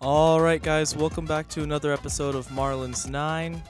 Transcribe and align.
All 0.00 0.40
right, 0.40 0.62
guys, 0.62 0.94
welcome 0.94 1.26
back 1.26 1.48
to 1.48 1.64
another 1.64 1.92
episode 1.92 2.36
of 2.36 2.46
Marlins 2.50 3.10
9. 3.10 3.60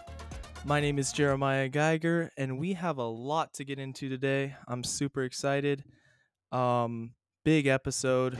My 0.66 0.79
name 0.79 0.98
is 0.98 1.11
Jeremiah 1.11 1.71
Geiger, 1.71 2.30
and 2.37 2.59
we 2.59 2.75
have 2.75 2.98
a 2.98 3.07
lot 3.07 3.54
to 3.54 3.64
get 3.64 3.79
into 3.79 4.11
today. 4.11 4.54
I'm 4.69 4.85
super 4.85 5.25
excited. 5.25 5.85
Um, 6.53 7.12
big 7.46 7.67
episode, 7.67 8.39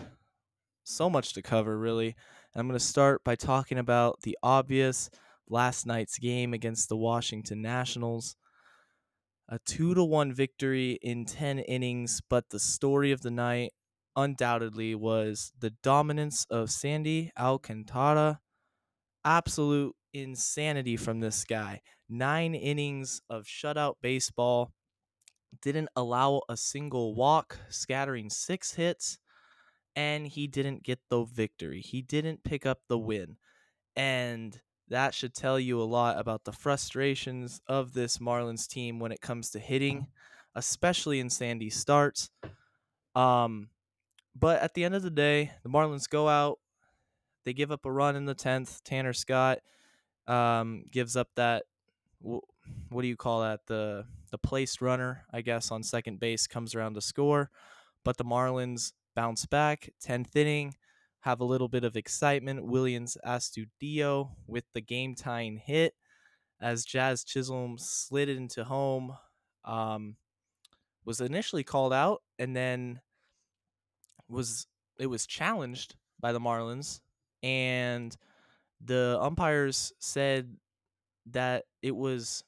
so 0.85 1.09
much 1.09 1.33
to 1.33 1.41
cover, 1.41 1.79
really. 1.79 2.09
And 2.53 2.61
I'm 2.61 2.69
going 2.69 2.79
to 2.79 2.85
start 2.85 3.25
by 3.25 3.37
talking 3.37 3.79
about 3.79 4.21
the 4.21 4.37
obvious 4.43 5.09
last 5.49 5.87
night's 5.87 6.19
game 6.19 6.53
against 6.53 6.91
the 6.91 6.97
Washington 6.97 7.63
Nationals. 7.63 8.37
A 9.49 9.59
2 9.61 9.95
to 9.95 10.05
1 10.05 10.35
victory 10.35 10.99
in 11.01 11.25
10 11.25 11.61
innings, 11.61 12.21
but 12.29 12.51
the 12.51 12.61
story 12.61 13.13
of 13.13 13.23
the 13.23 13.31
night 13.31 13.73
undoubtedly 14.19 14.97
was 14.97 15.53
the 15.59 15.71
dominance 15.71 16.45
of 16.51 16.71
Sandy 16.71 17.31
Alcantara. 17.39 18.41
Absolute 19.25 19.95
insanity 20.13 20.97
from 20.97 21.21
this 21.21 21.45
guy. 21.45 21.83
Nine 22.09 22.55
innings 22.55 23.23
of 23.31 23.45
shutout 23.45 23.95
baseball. 24.03 24.73
Didn't 25.63 25.89
allow 25.97 26.43
a 26.49 26.57
single 26.57 27.15
walk, 27.15 27.59
scattering 27.69 28.29
six 28.29 28.75
hits, 28.75 29.19
and 29.97 30.27
he 30.27 30.47
didn't 30.49 30.83
get 30.83 31.01
the 31.11 31.25
victory. 31.25 31.81
He 31.81 32.03
didn't 32.03 32.45
pick 32.45 32.67
up 32.67 32.81
the 32.89 32.99
win. 32.99 33.37
And 33.97 34.61
that 34.89 35.15
should 35.15 35.35
tell 35.35 35.61
you 35.61 35.81
a 35.81 35.85
lot 35.85 36.19
about 36.19 36.45
the 36.45 36.53
frustrations 36.53 37.61
of 37.69 37.93
this 37.93 38.19
Marlins 38.19 38.69
team 38.69 38.99
when 38.99 39.13
it 39.13 39.21
comes 39.21 39.51
to 39.51 39.59
hitting, 39.59 40.09
especially 40.55 41.21
in 41.21 41.31
Sandy 41.31 41.71
starts. 41.71 42.31
Um, 43.15 43.71
but 44.39 44.61
at 44.61 44.75
the 44.75 44.85
end 44.85 44.95
of 44.95 45.03
the 45.03 45.11
day, 45.11 45.53
the 45.63 45.69
Marlins 45.69 46.09
go 46.09 46.29
out. 46.29 46.59
They 47.45 47.53
give 47.53 47.73
up 47.73 47.85
a 47.85 47.93
run 47.93 48.17
in 48.17 48.27
the 48.27 48.35
10th. 48.35 48.81
Tanner 48.85 49.13
Scott 49.13 49.59
um, 50.27 50.85
gives 50.91 51.17
up 51.17 51.29
that 51.37 51.65
what 52.21 53.03
do 53.03 53.09
you 53.09 53.17
call 53.17 53.43
that 53.43 53.61
the 53.69 54.05
the 54.33 54.39
placed 54.39 54.83
runner 54.83 55.25
I 55.33 55.41
guess 55.41 55.71
on 55.71 55.85
second 55.85 56.19
base 56.19 56.49
comes 56.49 56.75
around 56.75 56.95
to 56.95 57.01
score, 57.01 57.51
but 58.05 58.17
the 58.17 58.25
Marlins 58.25 58.93
bounce 59.15 59.47
back 59.47 59.91
10th 60.05 60.37
inning, 60.37 60.75
have 61.21 61.41
a 61.41 61.45
little 61.45 61.69
bit 61.69 61.85
of 61.85 61.97
excitement. 61.97 62.67
Willians 62.67 63.17
Astudillo 63.27 64.31
with 64.47 64.65
the 64.75 64.81
game 64.81 65.15
tying 65.15 65.57
hit 65.57 65.95
as 66.61 66.85
Jazz 66.85 67.25
Chisholm 67.25 67.77
slid 67.79 68.29
into 68.29 68.65
home. 68.65 69.17
Um, 69.65 70.17
was 71.05 71.21
initially 71.23 71.65
called 71.65 71.93
out 71.93 72.23
and 72.39 72.55
then 72.55 73.01
was 74.29 74.67
it 74.99 75.07
was 75.07 75.27
challenged 75.27 75.95
by 76.21 76.33
the 76.33 76.41
Marlins 76.41 77.01
and 77.43 78.17
the 78.81 79.19
umpires 79.21 79.93
said 79.99 80.57
that 81.27 81.65
it 81.83 81.95
was 81.95 82.45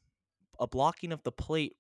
a 0.59 0.67
blocking 0.67 1.13
of 1.13 1.23
the 1.23 1.33
plate 1.33 1.77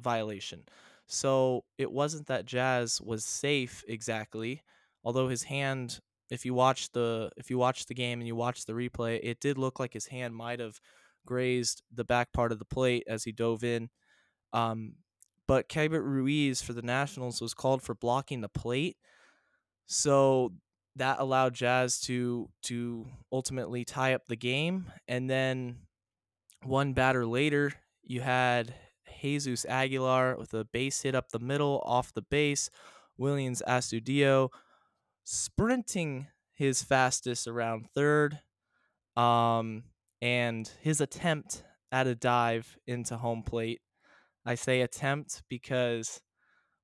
violation. 0.00 0.64
So 1.06 1.64
it 1.78 1.90
wasn't 1.90 2.26
that 2.28 2.46
Jazz 2.46 3.00
was 3.00 3.24
safe 3.24 3.84
exactly, 3.88 4.62
although 5.04 5.28
his 5.28 5.44
hand 5.44 6.00
if 6.30 6.46
you 6.46 6.54
watch 6.54 6.90
the 6.92 7.30
if 7.36 7.50
you 7.50 7.58
watch 7.58 7.84
the 7.84 7.94
game 7.94 8.20
and 8.20 8.26
you 8.26 8.34
watch 8.34 8.64
the 8.64 8.72
replay, 8.72 9.20
it 9.22 9.38
did 9.38 9.58
look 9.58 9.78
like 9.78 9.92
his 9.92 10.06
hand 10.06 10.34
might 10.34 10.60
have 10.60 10.80
grazed 11.26 11.82
the 11.92 12.04
back 12.04 12.32
part 12.32 12.52
of 12.52 12.58
the 12.58 12.64
plate 12.64 13.04
as 13.06 13.24
he 13.24 13.32
dove 13.32 13.62
in. 13.62 13.90
Um, 14.54 14.94
but 15.46 15.68
Keibert 15.68 16.04
Ruiz 16.04 16.62
for 16.62 16.72
the 16.72 16.80
Nationals 16.82 17.42
was 17.42 17.52
called 17.52 17.82
for 17.82 17.94
blocking 17.94 18.40
the 18.40 18.48
plate. 18.48 18.96
So 19.86 20.52
that 20.96 21.20
allowed 21.20 21.54
Jazz 21.54 22.00
to 22.02 22.48
to 22.64 23.06
ultimately 23.30 23.84
tie 23.84 24.14
up 24.14 24.26
the 24.26 24.36
game. 24.36 24.86
And 25.08 25.28
then 25.28 25.78
one 26.64 26.92
batter 26.92 27.26
later, 27.26 27.72
you 28.02 28.20
had 28.20 28.74
Jesus 29.20 29.64
Aguilar 29.64 30.36
with 30.36 30.52
a 30.54 30.64
base 30.64 31.02
hit 31.02 31.14
up 31.14 31.30
the 31.30 31.38
middle 31.38 31.82
off 31.84 32.12
the 32.12 32.22
base. 32.22 32.70
Willians 33.18 33.62
Astudillo 33.66 34.48
sprinting 35.24 36.26
his 36.54 36.82
fastest 36.82 37.46
around 37.46 37.86
third. 37.94 38.40
Um, 39.16 39.84
and 40.20 40.70
his 40.80 41.00
attempt 41.00 41.64
at 41.90 42.06
a 42.06 42.14
dive 42.14 42.78
into 42.86 43.16
home 43.16 43.42
plate. 43.42 43.80
I 44.46 44.54
say 44.54 44.80
attempt 44.80 45.42
because, 45.48 46.20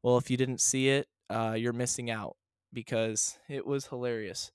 well, 0.02 0.18
if 0.18 0.30
you 0.30 0.36
didn't 0.36 0.60
see 0.60 0.90
it, 0.90 1.06
uh, 1.30 1.54
you're 1.56 1.72
missing 1.72 2.10
out 2.10 2.36
because 2.72 3.38
it 3.48 3.66
was 3.66 3.86
hilarious. 3.86 4.52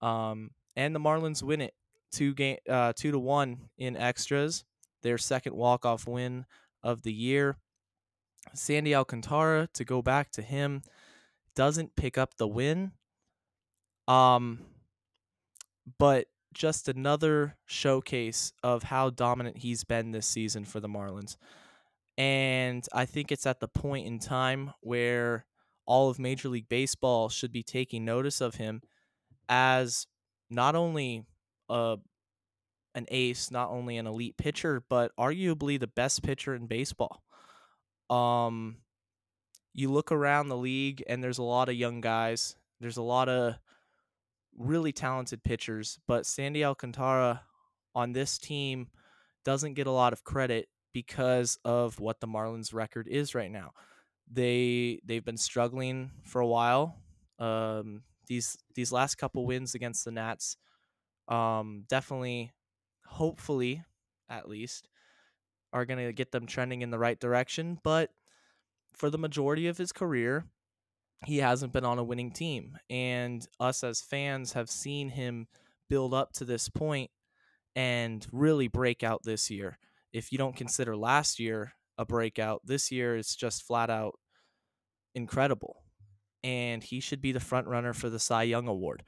Um, 0.00 0.50
and 0.76 0.94
the 0.94 1.00
Marlins 1.00 1.42
win 1.42 1.60
it 1.60 1.74
two 2.12 2.34
game 2.34 2.58
uh, 2.68 2.92
two 2.96 3.10
to 3.12 3.18
one 3.18 3.68
in 3.78 3.96
extras. 3.96 4.64
Their 5.02 5.18
second 5.18 5.54
walk 5.54 5.86
off 5.86 6.06
win 6.06 6.46
of 6.82 7.02
the 7.02 7.12
year. 7.12 7.56
Sandy 8.54 8.94
Alcantara 8.94 9.68
to 9.74 9.84
go 9.84 10.02
back 10.02 10.30
to 10.32 10.42
him 10.42 10.82
doesn't 11.54 11.96
pick 11.96 12.18
up 12.18 12.36
the 12.36 12.48
win. 12.48 12.92
Um, 14.08 14.60
but 15.98 16.26
just 16.52 16.88
another 16.88 17.56
showcase 17.66 18.52
of 18.62 18.82
how 18.84 19.10
dominant 19.10 19.58
he's 19.58 19.84
been 19.84 20.10
this 20.10 20.26
season 20.26 20.64
for 20.64 20.80
the 20.80 20.88
Marlins. 20.88 21.36
And 22.18 22.84
I 22.92 23.06
think 23.06 23.30
it's 23.30 23.46
at 23.46 23.60
the 23.60 23.68
point 23.68 24.06
in 24.06 24.18
time 24.18 24.72
where 24.80 25.46
all 25.90 26.08
of 26.08 26.20
Major 26.20 26.48
League 26.48 26.68
Baseball 26.68 27.28
should 27.28 27.50
be 27.50 27.64
taking 27.64 28.04
notice 28.04 28.40
of 28.40 28.54
him 28.54 28.80
as 29.48 30.06
not 30.48 30.76
only 30.76 31.24
a 31.68 31.96
an 32.94 33.06
ace, 33.08 33.50
not 33.50 33.70
only 33.70 33.96
an 33.98 34.06
elite 34.06 34.36
pitcher, 34.36 34.84
but 34.88 35.10
arguably 35.18 35.80
the 35.80 35.88
best 35.88 36.22
pitcher 36.22 36.54
in 36.54 36.68
baseball. 36.68 37.24
Um, 38.08 38.76
you 39.74 39.90
look 39.90 40.12
around 40.12 40.48
the 40.48 40.56
league, 40.56 41.02
and 41.08 41.22
there's 41.24 41.38
a 41.38 41.42
lot 41.42 41.68
of 41.68 41.74
young 41.74 42.00
guys. 42.00 42.54
There's 42.80 42.96
a 42.96 43.02
lot 43.02 43.28
of 43.28 43.56
really 44.56 44.92
talented 44.92 45.42
pitchers, 45.42 45.98
but 46.06 46.24
Sandy 46.24 46.64
Alcantara 46.64 47.42
on 47.96 48.12
this 48.12 48.38
team 48.38 48.90
doesn't 49.44 49.74
get 49.74 49.88
a 49.88 49.92
lot 49.92 50.12
of 50.12 50.22
credit 50.22 50.68
because 50.92 51.58
of 51.64 51.98
what 51.98 52.20
the 52.20 52.28
Marlins 52.28 52.72
record 52.72 53.08
is 53.08 53.34
right 53.34 53.50
now 53.50 53.72
they 54.30 55.00
they've 55.04 55.24
been 55.24 55.36
struggling 55.36 56.10
for 56.24 56.40
a 56.40 56.46
while. 56.46 56.96
Um, 57.38 58.02
these 58.26 58.56
these 58.74 58.92
last 58.92 59.16
couple 59.16 59.44
wins 59.44 59.74
against 59.74 60.04
the 60.04 60.12
Nats, 60.12 60.56
um, 61.28 61.84
definitely, 61.88 62.52
hopefully, 63.06 63.82
at 64.28 64.48
least, 64.48 64.88
are 65.72 65.84
going 65.84 66.04
to 66.04 66.12
get 66.12 66.30
them 66.30 66.46
trending 66.46 66.82
in 66.82 66.90
the 66.90 66.98
right 66.98 67.18
direction. 67.18 67.78
But 67.82 68.10
for 68.94 69.10
the 69.10 69.18
majority 69.18 69.66
of 69.66 69.78
his 69.78 69.92
career, 69.92 70.44
he 71.26 71.38
hasn't 71.38 71.72
been 71.72 71.84
on 71.84 71.98
a 71.98 72.04
winning 72.04 72.30
team, 72.30 72.78
and 72.88 73.46
us 73.58 73.82
as 73.82 74.00
fans 74.00 74.52
have 74.52 74.70
seen 74.70 75.10
him 75.10 75.48
build 75.88 76.14
up 76.14 76.32
to 76.34 76.44
this 76.44 76.68
point 76.68 77.10
and 77.74 78.26
really 78.32 78.68
break 78.68 79.02
out 79.02 79.22
this 79.24 79.50
year. 79.50 79.78
If 80.12 80.32
you 80.32 80.38
don't 80.38 80.56
consider 80.56 80.96
last 80.96 81.38
year 81.38 81.74
a 82.00 82.06
breakout. 82.06 82.62
This 82.64 82.90
year 82.90 83.16
it's 83.16 83.36
just 83.36 83.62
flat 83.62 83.90
out 83.90 84.18
incredible. 85.14 85.84
And 86.42 86.82
he 86.82 87.00
should 87.00 87.20
be 87.20 87.32
the 87.32 87.40
front 87.40 87.66
runner 87.66 87.92
for 87.92 88.08
the 88.08 88.18
Cy 88.18 88.44
Young 88.44 88.66
Award. 88.66 89.04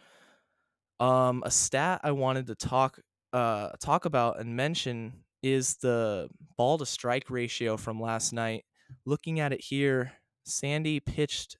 Um, 1.00 1.42
a 1.44 1.50
stat 1.50 2.02
I 2.04 2.12
wanted 2.12 2.46
to 2.48 2.54
talk 2.54 3.00
uh, 3.32 3.70
talk 3.80 4.04
about 4.04 4.38
and 4.38 4.54
mention 4.54 5.24
is 5.42 5.76
the 5.76 6.28
ball 6.58 6.76
to 6.76 6.84
strike 6.86 7.30
ratio 7.30 7.78
from 7.78 8.00
last 8.00 8.34
night. 8.34 8.66
Looking 9.06 9.40
at 9.40 9.54
it 9.54 9.62
here, 9.62 10.12
Sandy 10.44 11.00
pitched 11.00 11.56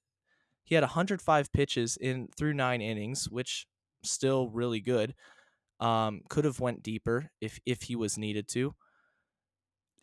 he 0.65 0.75
had 0.75 0.82
105 0.82 1.53
pitches 1.53 1.97
in 1.97 2.28
through 2.36 2.54
9 2.54 2.80
innings, 2.80 3.28
which 3.28 3.66
still 4.04 4.48
really 4.48 4.80
good. 4.80 5.15
Um, 5.80 6.21
could 6.28 6.45
have 6.45 6.60
went 6.60 6.83
deeper 6.83 7.30
if 7.41 7.59
if 7.66 7.83
he 7.83 7.97
was 7.97 8.16
needed 8.16 8.47
to. 8.51 8.74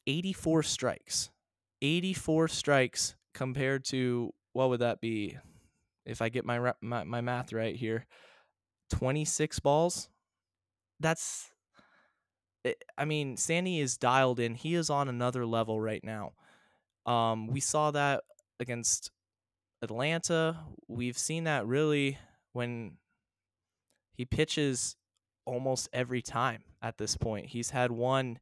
84 0.09 0.63
strikes. 0.63 1.29
84 1.81 2.47
strikes 2.47 3.15
compared 3.33 3.85
to 3.85 4.33
what 4.53 4.69
would 4.69 4.81
that 4.81 4.99
be 4.99 5.37
if 6.05 6.21
I 6.21 6.29
get 6.29 6.45
my 6.45 6.73
my, 6.81 7.03
my 7.03 7.21
math 7.21 7.53
right 7.53 7.75
here? 7.75 8.05
26 8.89 9.59
balls. 9.59 10.09
That's 10.99 11.51
eh, 12.65 12.73
I 12.97 13.05
mean, 13.05 13.37
Sandy 13.37 13.79
is 13.79 13.97
dialed 13.97 14.39
in. 14.39 14.55
He 14.55 14.73
is 14.73 14.89
on 14.89 15.07
another 15.07 15.45
level 15.45 15.79
right 15.79 16.03
now. 16.03 16.33
Um, 17.05 17.47
we 17.47 17.59
saw 17.59 17.91
that 17.91 18.23
against 18.59 19.11
Atlanta. 19.81 20.57
We've 20.87 21.17
seen 21.17 21.43
that 21.43 21.67
really 21.67 22.17
when 22.53 22.97
he 24.13 24.25
pitches 24.25 24.95
almost 25.45 25.87
every 25.93 26.21
time 26.23 26.63
at 26.81 26.97
this 26.97 27.15
point. 27.15 27.47
He's 27.47 27.69
had 27.69 27.91
one 27.91 28.39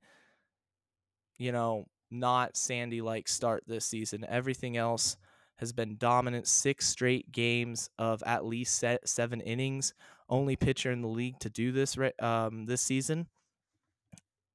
you 1.38 1.51
know, 1.51 1.86
not 2.10 2.57
Sandy 2.57 3.01
like 3.01 3.28
start 3.28 3.63
this 3.68 3.86
season. 3.86 4.25
Everything 4.28 4.78
else 4.78 5.18
has 5.57 5.74
been 5.74 5.98
dominant. 5.98 6.48
Six 6.48 6.88
straight 6.88 7.31
games 7.31 7.89
of 7.98 8.24
at 8.25 8.45
least 8.45 8.84
seven 9.06 9.42
innings 9.42 9.94
only 10.30 10.56
pitcher 10.56 10.92
in 10.92 11.01
the 11.01 11.07
league 11.07 11.39
to 11.39 11.50
do 11.50 11.72
this 11.72 11.98
um, 12.19 12.66
this 12.66 12.81
season, 12.81 13.28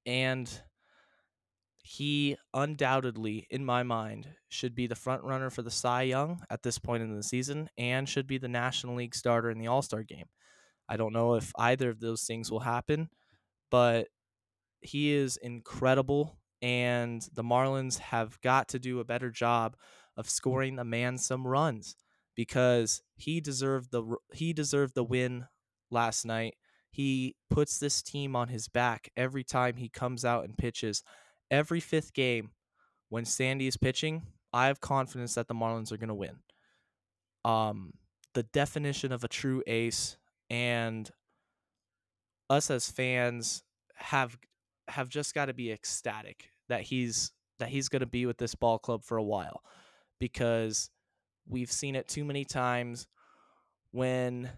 and 0.07 0.63
he 1.85 2.37
undoubtedly, 2.55 3.47
in 3.51 3.65
my 3.65 3.83
mind, 3.83 4.29
should 4.49 4.75
be 4.75 4.87
the 4.87 4.95
front 4.95 5.25
runner 5.25 5.51
for 5.51 5.63
the 5.63 5.71
Cy 5.71 6.03
Young 6.03 6.43
at 6.49 6.63
this 6.63 6.79
point 6.79 7.03
in 7.03 7.17
the 7.17 7.23
season, 7.23 7.69
and 7.77 8.09
should 8.09 8.27
be 8.27 8.39
the 8.39 8.49
National 8.49 8.97
League 8.97 9.15
starter 9.15 9.51
in 9.51 9.59
the 9.59 9.67
All 9.67 9.83
Star 9.83 10.03
game. 10.03 10.27
I 10.89 10.97
don't 10.97 11.13
know 11.13 11.35
if 11.35 11.53
either 11.57 11.91
of 11.91 12.01
those 12.01 12.25
things 12.25 12.51
will 12.51 12.61
happen, 12.61 13.09
but 13.71 14.09
he 14.81 15.13
is 15.13 15.37
incredible, 15.39 16.37
and 16.63 17.29
the 17.35 17.43
Marlins 17.43 17.99
have 17.99 18.41
got 18.41 18.69
to 18.69 18.79
do 18.79 19.01
a 19.01 19.05
better 19.05 19.31
job 19.31 19.77
of 20.17 20.31
scoring 20.31 20.77
the 20.77 20.85
man 20.85 21.19
some 21.19 21.47
runs 21.47 21.97
because 22.37 23.03
he 23.17 23.41
deserved 23.41 23.91
the 23.91 24.17
he 24.33 24.53
deserved 24.53 24.95
the 24.95 25.05
win 25.05 25.47
last 25.91 26.25
night. 26.25 26.55
He 26.91 27.37
puts 27.51 27.79
this 27.79 28.03
team 28.03 28.37
on 28.37 28.49
his 28.49 28.69
back 28.69 29.11
every 29.17 29.45
time 29.45 29.77
he 29.77 29.89
comes 29.89 30.25
out 30.25 30.45
and 30.45 30.57
pitches. 30.57 31.03
Every 31.51 31.81
fifth 31.81 32.13
game, 32.13 32.53
when 33.09 33.25
Sandy 33.25 33.67
is 33.67 33.77
pitching, 33.77 34.23
I 34.53 34.67
have 34.67 34.81
confidence 34.81 35.35
that 35.35 35.49
the 35.49 35.55
Marlins 35.55 35.91
are 35.91 35.97
going 35.97 36.09
to 36.09 36.15
win. 36.15 36.37
Um, 37.45 37.95
the 38.35 38.43
definition 38.43 39.13
of 39.13 39.25
a 39.25 39.29
true 39.29 39.63
ace, 39.67 40.17
and 40.49 41.11
us 42.49 42.71
as 42.71 42.91
fans 42.91 43.63
have 43.97 44.37
have 44.93 45.09
just 45.09 45.35
got 45.35 45.47
to 45.47 45.55
be 45.55 45.73
ecstatic 45.73 46.51
that 46.69 46.83
he's 46.83 47.33
that 47.59 47.69
he's 47.69 47.89
going 47.89 48.01
to 48.01 48.07
be 48.07 48.27
with 48.27 48.39
this 48.39 48.55
ball 48.55 48.79
club 48.79 49.05
for 49.05 49.17
a 49.17 49.23
while 49.23 49.63
because 50.19 50.91
we've 51.49 51.71
seen 51.71 51.95
it 51.95 52.09
too 52.09 52.25
many 52.25 52.45
times 52.45 53.07
when 53.93 54.51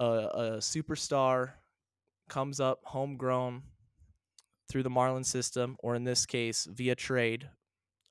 a, 0.00 0.04
a 0.04 0.50
superstar 0.58 1.52
comes 2.28 2.60
up 2.60 2.80
homegrown 2.84 3.62
through 4.68 4.82
the 4.82 4.90
Marlin 4.90 5.24
system, 5.24 5.76
or 5.80 5.94
in 5.94 6.04
this 6.04 6.26
case 6.26 6.66
via 6.70 6.94
trade, 6.94 7.48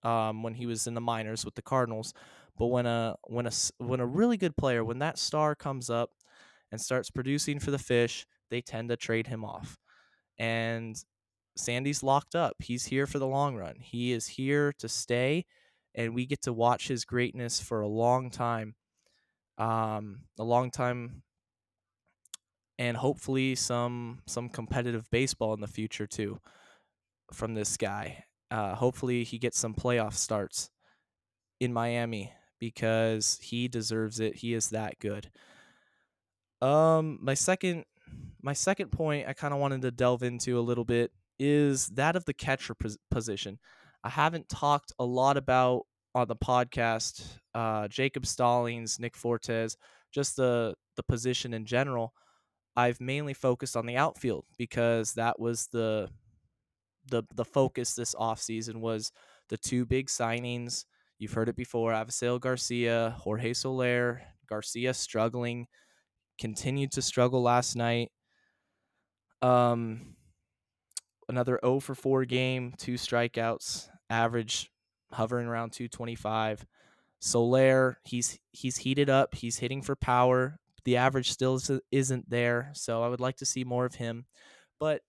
um, 0.04 0.44
when 0.44 0.54
he 0.54 0.66
was 0.66 0.88
in 0.88 0.94
the 0.94 1.02
minors 1.02 1.44
with 1.44 1.56
the 1.56 1.62
Cardinals. 1.62 2.14
But 2.58 2.68
when 2.68 2.86
a 2.86 3.16
when 3.24 3.48
a 3.48 3.52
when 3.78 4.00
a 4.00 4.06
really 4.06 4.38
good 4.38 4.56
player, 4.56 4.84
when 4.84 5.00
that 5.00 5.18
star 5.18 5.56
comes 5.56 5.90
up 5.90 6.12
and 6.72 6.80
starts 6.80 7.10
producing 7.10 7.60
for 7.60 7.72
the 7.72 7.80
fish, 7.80 8.28
they 8.50 8.62
tend 8.62 8.90
to 8.90 8.98
trade 8.98 9.28
him 9.28 9.44
off. 9.44 9.78
And 10.38 11.04
Sandy's 11.56 12.04
locked 12.04 12.36
up. 12.36 12.56
He's 12.60 12.86
here 12.86 13.06
for 13.06 13.20
the 13.20 13.28
long 13.28 13.56
run. 13.56 13.76
He 13.80 14.12
is 14.12 14.28
here 14.28 14.74
to 14.80 14.90
stay, 14.90 15.46
and 15.94 16.16
we 16.16 16.26
get 16.26 16.42
to 16.44 16.54
watch 16.54 16.88
his 16.88 17.06
greatness 17.06 17.60
for 17.60 17.82
a 17.82 17.88
long 17.88 18.30
time. 18.30 18.76
Um, 19.58 20.22
a 20.40 20.44
long 20.44 20.72
time, 20.72 21.22
and 22.80 22.98
hopefully 22.98 23.54
some 23.56 24.22
some 24.26 24.50
competitive 24.50 25.10
baseball 25.12 25.54
in 25.54 25.62
the 25.62 25.68
future 25.68 26.08
too 26.08 26.40
from 27.32 27.54
this 27.54 27.78
guy. 27.78 28.26
Uh, 28.50 28.76
hopefully 28.76 29.24
he 29.24 29.38
gets 29.38 29.60
some 29.60 29.74
playoff 29.74 30.14
starts 30.14 30.70
in 31.60 31.72
Miami 31.72 32.32
because 32.60 33.40
he 33.42 33.68
deserves 33.68 34.20
it. 34.20 34.38
He 34.38 34.54
is 34.54 34.70
that 34.70 34.98
good. 35.00 35.30
Um, 36.62 37.20
my 37.22 37.34
second 37.36 37.86
my 38.42 38.54
second 38.54 38.92
point 38.92 39.28
I 39.28 39.34
kind 39.34 39.54
of 39.54 39.60
wanted 39.60 39.82
to 39.84 39.92
delve 39.92 40.24
into 40.24 40.58
a 40.58 40.62
little 40.62 40.86
bit 40.86 41.12
is 41.40 41.88
that 41.90 42.16
of 42.16 42.26
the 42.26 42.34
catcher 42.34 42.76
position. 43.12 43.60
I 44.04 44.10
haven't 44.10 44.50
talked 44.50 44.92
a 45.00 45.06
lot 45.06 45.38
about 45.38 45.84
on 46.16 46.28
the 46.28 46.36
podcast 46.36 47.26
uh, 47.56 47.88
Jacob 47.88 48.26
Stallings, 48.26 49.00
Nick 49.00 49.16
Fortes, 49.16 49.78
just 50.12 50.36
the 50.36 50.76
the 50.96 51.04
position 51.04 51.54
in 51.54 51.66
general. 51.66 52.14
I've 52.76 53.00
mainly 53.00 53.34
focused 53.34 53.78
on 53.78 53.86
the 53.86 53.98
outfield 53.98 54.46
because 54.58 55.14
that 55.14 55.40
was 55.40 55.68
the 55.72 56.10
the 57.10 57.24
the 57.36 57.46
focus 57.46 57.94
this 57.94 58.16
offseason 58.16 58.76
was 58.76 59.12
the 59.50 59.58
two 59.58 59.86
big 59.86 60.08
signings. 60.08 60.86
You've 61.20 61.34
heard 61.34 61.50
it 61.50 61.56
before, 61.56 61.92
Avisail 61.92 62.40
Garcia, 62.40 63.16
Jorge 63.20 63.54
Soler, 63.54 64.22
Garcia 64.50 64.94
struggling, 64.94 65.68
continued 66.40 66.92
to 66.94 67.02
struggle 67.02 67.42
last 67.42 67.76
night. 67.76 68.12
Um 69.42 70.16
another 71.34 71.60
0 71.66 71.80
for 71.80 71.96
4 71.96 72.26
game, 72.26 72.74
two 72.78 72.94
strikeouts, 72.94 73.90
average 74.10 74.70
hovering 75.12 75.48
around 75.48 75.72
225. 75.72 76.66
Soler, 77.20 77.98
he's 78.04 78.38
he's 78.52 78.78
heated 78.78 79.10
up, 79.10 79.34
he's 79.34 79.58
hitting 79.58 79.82
for 79.82 79.96
power. 79.96 80.60
The 80.86 80.98
average 80.98 81.32
still 81.32 81.60
isn't 81.92 82.30
there, 82.30 82.72
so 82.74 83.02
I 83.02 83.08
would 83.08 83.22
like 83.22 83.38
to 83.38 83.46
see 83.46 83.64
more 83.64 83.86
of 83.86 83.96
him. 83.96 84.26
But 84.80 85.02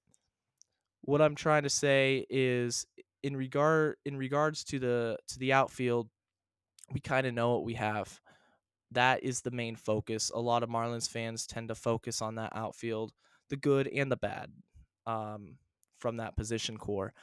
what 1.03 1.21
I'm 1.21 1.35
trying 1.35 1.65
to 1.65 1.71
say 1.71 2.25
is 2.31 2.87
in 3.23 3.37
regard 3.37 3.97
in 4.05 4.17
regards 4.17 4.65
to 4.65 4.79
the 4.79 5.19
to 5.29 5.39
the 5.39 5.53
outfield, 5.53 6.09
we 6.93 7.01
kind 7.01 7.27
of 7.27 7.35
know 7.35 7.53
what 7.53 7.65
we 7.65 7.75
have. 7.75 8.21
That 8.93 9.25
is 9.25 9.41
the 9.41 9.51
main 9.51 9.77
focus. 9.77 10.31
A 10.33 10.41
lot 10.41 10.63
of 10.63 10.71
Marlins 10.71 11.11
fans 11.11 11.47
tend 11.47 11.69
to 11.69 11.75
focus 11.75 12.23
on 12.23 12.37
that 12.37 12.53
outfield, 12.55 13.13
the 13.51 13.57
good 13.57 13.89
and 13.89 14.11
the 14.11 14.17
bad. 14.17 14.53
Um, 15.07 15.57
from 16.05 16.19
that 16.19 16.37
position 16.37 16.77
core. 16.77 17.15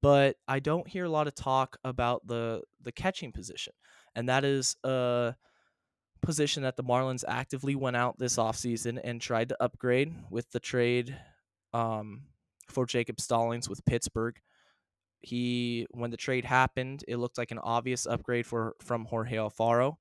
But 0.00 0.36
I 0.48 0.60
don't 0.60 0.88
hear 0.88 1.04
a 1.04 1.10
lot 1.10 1.26
of 1.26 1.34
talk 1.34 1.76
about 1.84 2.26
the 2.26 2.62
the 2.80 2.90
catching 2.90 3.32
position. 3.32 3.74
And 4.16 4.30
that 4.30 4.46
is 4.46 4.76
a 4.82 5.34
position 6.22 6.62
that 6.62 6.78
the 6.78 6.82
Marlins 6.82 7.22
actively 7.28 7.74
went 7.74 7.96
out 7.96 8.18
this 8.18 8.36
offseason 8.36 8.98
and 9.04 9.20
tried 9.20 9.50
to 9.50 9.62
upgrade 9.62 10.14
with 10.30 10.50
the 10.52 10.58
trade 10.58 11.14
um, 11.74 12.22
for 12.70 12.86
Jacob 12.86 13.20
Stallings 13.20 13.68
with 13.68 13.84
Pittsburgh. 13.84 14.36
He 15.20 15.86
when 15.90 16.10
the 16.10 16.16
trade 16.16 16.46
happened, 16.46 17.04
it 17.06 17.18
looked 17.18 17.36
like 17.36 17.50
an 17.50 17.58
obvious 17.58 18.06
upgrade 18.06 18.46
for 18.46 18.76
from 18.80 19.04
Jorge 19.04 19.36
Alfaro, 19.36 19.96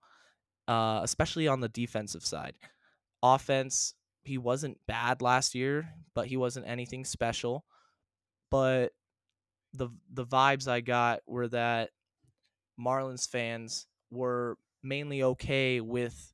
uh, 0.70 1.02
especially 1.04 1.50
on 1.50 1.60
the 1.60 1.68
defensive 1.68 2.24
side. 2.24 2.56
Offense, 3.22 3.96
he 4.24 4.38
wasn't 4.38 4.78
bad 4.88 5.22
last 5.22 5.56
year, 5.56 5.90
but 6.16 6.28
he 6.28 6.38
wasn't 6.38 6.70
anything 6.70 7.04
special 7.04 7.66
but 8.50 8.92
the 9.74 9.90
the 10.12 10.26
vibes 10.26 10.68
I 10.68 10.82
got 10.82 11.22
were 11.28 11.48
that 11.50 11.92
Marlins 12.80 13.28
fans 13.28 13.88
were 14.12 14.58
mainly 14.84 15.24
okay 15.24 15.82
with 15.82 16.34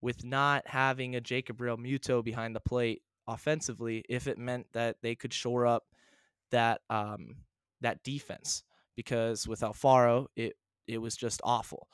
with 0.00 0.24
not 0.24 0.66
having 0.66 1.16
a 1.16 1.20
Jacob 1.20 1.58
Realmuto 1.58 2.22
behind 2.22 2.54
the 2.54 2.60
plate 2.60 3.02
offensively 3.26 4.04
if 4.08 4.26
it 4.26 4.38
meant 4.38 4.66
that 4.72 4.96
they 5.02 5.14
could 5.14 5.32
shore 5.32 5.66
up 5.66 5.84
that 6.50 6.80
um 6.90 7.36
that 7.80 8.02
defense 8.02 8.62
because 8.94 9.46
with 9.48 9.60
Alfaro 9.60 10.26
it 10.36 10.54
it 10.86 10.98
was 10.98 11.16
just 11.16 11.40
awful. 11.44 11.88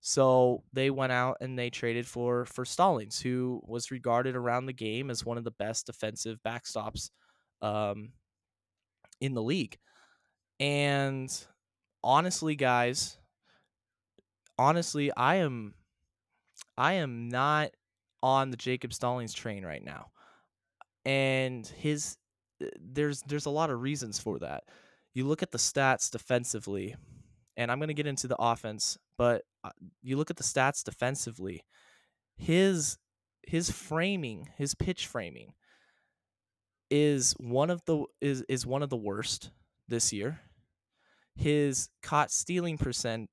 So 0.00 0.62
they 0.72 0.90
went 0.90 1.12
out 1.12 1.38
and 1.40 1.58
they 1.58 1.70
traded 1.70 2.06
for 2.06 2.44
for 2.46 2.64
Stallings, 2.64 3.20
who 3.20 3.60
was 3.66 3.90
regarded 3.90 4.36
around 4.36 4.66
the 4.66 4.72
game 4.72 5.10
as 5.10 5.24
one 5.24 5.38
of 5.38 5.44
the 5.44 5.50
best 5.50 5.86
defensive 5.86 6.38
backstops 6.46 7.10
um, 7.62 8.12
in 9.20 9.34
the 9.34 9.42
league. 9.42 9.78
And 10.60 11.32
honestly, 12.02 12.56
guys, 12.56 13.18
honestly, 14.58 15.12
I 15.16 15.36
am 15.36 15.74
I 16.76 16.94
am 16.94 17.28
not 17.28 17.70
on 18.22 18.50
the 18.50 18.56
Jacob 18.56 18.92
Stallings 18.92 19.32
train 19.32 19.64
right 19.64 19.84
now. 19.84 20.06
And 21.04 21.66
his 21.66 22.16
uh, 22.62 22.66
there's 22.80 23.22
there's 23.22 23.46
a 23.46 23.50
lot 23.50 23.70
of 23.70 23.80
reasons 23.80 24.18
for 24.18 24.38
that. 24.40 24.64
You 25.14 25.26
look 25.26 25.42
at 25.42 25.52
the 25.52 25.58
stats 25.58 26.10
defensively, 26.10 26.94
and 27.56 27.70
I'm 27.70 27.78
going 27.78 27.88
to 27.88 27.94
get 27.94 28.06
into 28.06 28.28
the 28.28 28.36
offense, 28.38 28.98
but 29.16 29.42
uh, 29.64 29.70
you 30.02 30.16
look 30.16 30.30
at 30.30 30.36
the 30.36 30.44
stats 30.44 30.82
defensively. 30.84 31.64
His 32.36 32.98
his 33.42 33.70
framing, 33.70 34.48
his 34.56 34.74
pitch 34.74 35.06
framing 35.06 35.54
is 36.90 37.32
one 37.38 37.70
of 37.70 37.84
the 37.86 38.04
is 38.20 38.42
is 38.48 38.66
one 38.66 38.82
of 38.82 38.90
the 38.90 38.96
worst 38.96 39.50
this 39.88 40.12
year. 40.12 40.40
His 41.36 41.88
caught 42.02 42.30
stealing 42.30 42.78
percent 42.78 43.30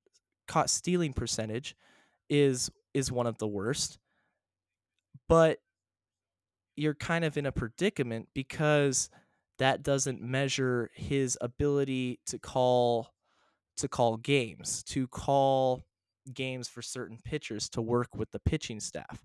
caught 0.47 0.69
stealing 0.69 1.13
percentage 1.13 1.75
is 2.29 2.69
is 2.93 3.11
one 3.11 3.27
of 3.27 3.37
the 3.37 3.47
worst. 3.47 3.97
But 5.27 5.59
you're 6.75 6.95
kind 6.95 7.25
of 7.25 7.37
in 7.37 7.45
a 7.45 7.51
predicament 7.51 8.27
because 8.33 9.09
that 9.59 9.83
doesn't 9.83 10.21
measure 10.21 10.91
his 10.93 11.37
ability 11.41 12.19
to 12.27 12.37
call 12.37 13.13
to 13.77 13.87
call 13.87 14.17
games, 14.17 14.83
to 14.83 15.07
call 15.07 15.83
games 16.33 16.67
for 16.67 16.81
certain 16.81 17.19
pitchers 17.23 17.69
to 17.69 17.81
work 17.81 18.15
with 18.15 18.31
the 18.31 18.39
pitching 18.39 18.79
staff. 18.79 19.23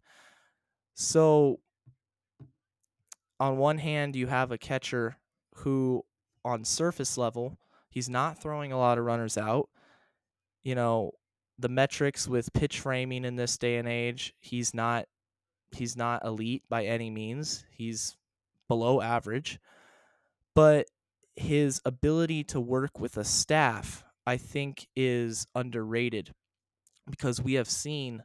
So 0.95 1.61
on 3.41 3.57
one 3.57 3.79
hand, 3.79 4.15
you 4.15 4.27
have 4.27 4.53
a 4.53 4.59
catcher 4.59 5.17
who, 5.57 6.05
on 6.45 6.65
surface 6.65 7.17
level, 7.17 7.59
he's 7.89 8.09
not 8.09 8.41
throwing 8.41 8.71
a 8.71 8.79
lot 8.79 8.99
of 8.99 9.05
runners 9.05 9.39
out. 9.39 9.71
You 10.63 10.75
know, 10.75 11.13
the 11.59 11.71
metrics 11.71 12.29
with 12.29 12.53
pitch 12.53 12.81
framing 12.81 13.25
in 13.25 13.37
this 13.37 13.57
day 13.57 13.77
and 13.77 13.89
age, 13.89 14.35
he's 14.39 14.75
not 14.75 15.07
he's 15.73 15.97
not 15.97 16.25
elite 16.25 16.65
by 16.69 16.85
any 16.85 17.11
means. 17.11 17.65
He's 17.71 18.17
below 18.69 19.01
average. 19.01 19.59
But 20.55 20.89
his 21.37 21.81
ability 21.85 22.45
to 22.45 22.61
work 22.61 23.01
with 23.01 23.17
a 23.17 23.25
staff, 23.25 24.05
I 24.27 24.37
think, 24.37 24.87
is 24.97 25.47
underrated 25.55 26.35
because 27.09 27.41
we 27.41 27.55
have 27.55 27.69
seen 27.69 28.25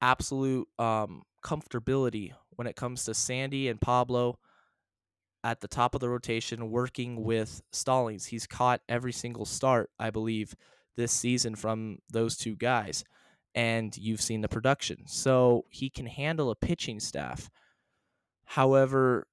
absolute 0.00 0.68
um, 0.78 1.22
comfortability 1.44 2.32
when 2.56 2.66
it 2.66 2.76
comes 2.76 3.04
to 3.04 3.14
Sandy 3.14 3.68
and 3.68 3.80
Pablo 3.80 4.38
at 5.42 5.60
the 5.60 5.68
top 5.68 5.94
of 5.94 6.00
the 6.00 6.08
rotation 6.08 6.70
working 6.70 7.24
with 7.24 7.62
Stallings. 7.72 8.26
He's 8.26 8.46
caught 8.46 8.82
every 8.88 9.12
single 9.12 9.46
start, 9.46 9.90
I 9.98 10.10
believe, 10.10 10.54
this 10.96 11.12
season 11.12 11.54
from 11.54 11.98
those 12.10 12.36
two 12.36 12.56
guys. 12.56 13.04
And 13.54 13.96
you've 13.96 14.20
seen 14.20 14.42
the 14.42 14.48
production. 14.48 15.06
So 15.06 15.64
he 15.70 15.90
can 15.90 16.06
handle 16.06 16.50
a 16.50 16.56
pitching 16.56 17.00
staff. 17.00 17.50
However, 18.44 19.26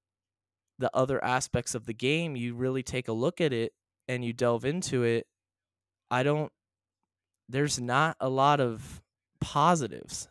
the 0.79 0.89
other 0.93 1.23
aspects 1.23 1.75
of 1.75 1.85
the 1.85 1.93
game, 1.93 2.35
you 2.35 2.55
really 2.55 2.83
take 2.83 3.07
a 3.07 3.13
look 3.13 3.41
at 3.41 3.51
it 3.51 3.73
and 4.07 4.23
you 4.23 4.31
delve 4.33 4.65
into 4.65 5.03
it. 5.03 5.27
I 6.09 6.23
don't, 6.23 6.51
there's 7.49 7.79
not 7.79 8.15
a 8.19 8.29
lot 8.29 8.61
of 8.61 9.01
positives. 9.41 10.29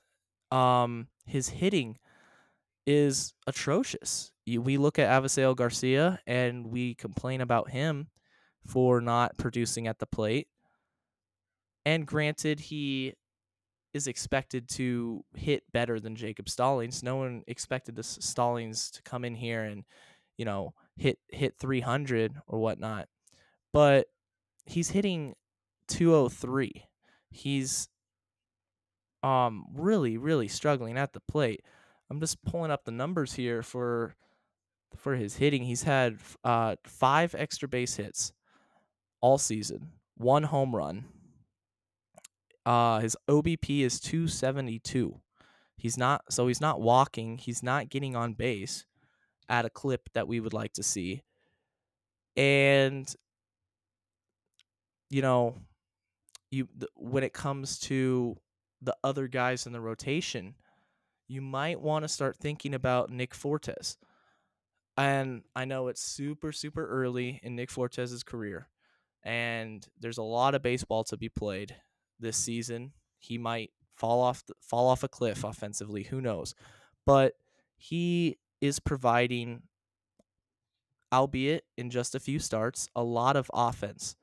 Um, 0.50 1.08
his 1.26 1.48
hitting 1.48 1.98
is 2.86 3.34
atrocious. 3.46 4.32
We 4.46 4.76
look 4.76 4.98
at 4.98 5.10
Avisail 5.10 5.56
Garcia 5.56 6.20
and 6.26 6.68
we 6.68 6.94
complain 6.94 7.40
about 7.40 7.70
him 7.70 8.08
for 8.66 9.00
not 9.00 9.36
producing 9.36 9.86
at 9.86 9.98
the 9.98 10.06
plate. 10.06 10.48
And 11.84 12.06
granted, 12.06 12.60
he 12.60 13.14
is 13.94 14.06
expected 14.06 14.68
to 14.68 15.24
hit 15.34 15.62
better 15.72 16.00
than 16.00 16.16
Jacob 16.16 16.48
Stallings. 16.48 17.02
No 17.02 17.16
one 17.16 17.42
expected 17.46 17.96
this 17.96 18.18
Stallings 18.20 18.90
to 18.92 19.02
come 19.02 19.24
in 19.24 19.34
here 19.34 19.62
and, 19.62 19.84
you 20.36 20.44
know, 20.44 20.74
hit 20.96 21.18
hit 21.28 21.56
300 21.58 22.34
or 22.46 22.58
whatnot. 22.58 23.08
But 23.72 24.08
he's 24.66 24.90
hitting 24.90 25.34
203. 25.88 26.84
He's 27.30 27.88
um 29.22 29.64
really 29.74 30.18
really 30.18 30.48
struggling 30.48 30.98
at 30.98 31.12
the 31.12 31.20
plate. 31.20 31.62
I'm 32.10 32.20
just 32.20 32.42
pulling 32.44 32.70
up 32.70 32.84
the 32.84 32.92
numbers 32.92 33.34
here 33.34 33.62
for 33.62 34.14
for 34.96 35.16
his 35.16 35.36
hitting. 35.36 35.64
He's 35.64 35.82
had 35.82 36.18
uh, 36.44 36.76
five 36.84 37.34
extra 37.34 37.68
base 37.68 37.96
hits 37.96 38.32
all 39.20 39.38
season, 39.38 39.92
one 40.16 40.44
home 40.44 40.74
run. 40.74 41.06
Uh, 42.64 43.00
his 43.00 43.16
OBP 43.28 43.80
is 43.80 44.00
272. 44.00 45.20
He's 45.76 45.98
not 45.98 46.22
so 46.30 46.46
he's 46.46 46.60
not 46.60 46.80
walking. 46.80 47.38
He's 47.38 47.62
not 47.62 47.90
getting 47.90 48.16
on 48.16 48.34
base 48.34 48.86
at 49.48 49.64
a 49.64 49.70
clip 49.70 50.08
that 50.14 50.26
we 50.26 50.40
would 50.40 50.52
like 50.52 50.72
to 50.74 50.82
see. 50.82 51.22
And 52.36 53.12
you 55.10 55.22
know, 55.22 55.56
you 56.50 56.68
when 56.94 57.22
it 57.22 57.32
comes 57.32 57.78
to 57.80 58.36
the 58.82 58.96
other 59.04 59.28
guys 59.28 59.66
in 59.66 59.72
the 59.72 59.80
rotation, 59.80 60.54
you 61.28 61.40
might 61.42 61.80
want 61.80 62.04
to 62.04 62.08
start 62.08 62.36
thinking 62.36 62.74
about 62.74 63.10
Nick 63.10 63.34
Fortes. 63.34 63.96
And 64.96 65.42
I 65.54 65.64
know 65.64 65.88
it's 65.88 66.00
super, 66.00 66.52
super 66.52 66.86
early 66.86 67.40
in 67.42 67.54
Nick 67.54 67.70
Fortes's 67.70 68.22
career, 68.22 68.68
and 69.22 69.86
there's 70.00 70.18
a 70.18 70.22
lot 70.22 70.54
of 70.54 70.62
baseball 70.62 71.04
to 71.04 71.16
be 71.18 71.28
played 71.28 71.76
this 72.18 72.36
season. 72.36 72.92
He 73.18 73.36
might 73.36 73.72
fall 73.96 74.22
off 74.22 74.42
fall 74.60 74.88
off 74.88 75.02
a 75.02 75.08
cliff 75.08 75.44
offensively. 75.44 76.04
Who 76.04 76.20
knows? 76.20 76.54
But 77.04 77.34
he 77.76 78.38
is 78.62 78.80
providing, 78.80 79.64
albeit 81.12 81.64
in 81.76 81.90
just 81.90 82.14
a 82.14 82.20
few 82.20 82.38
starts, 82.38 82.88
a 82.96 83.02
lot 83.02 83.36
of 83.36 83.50
offense 83.52 84.16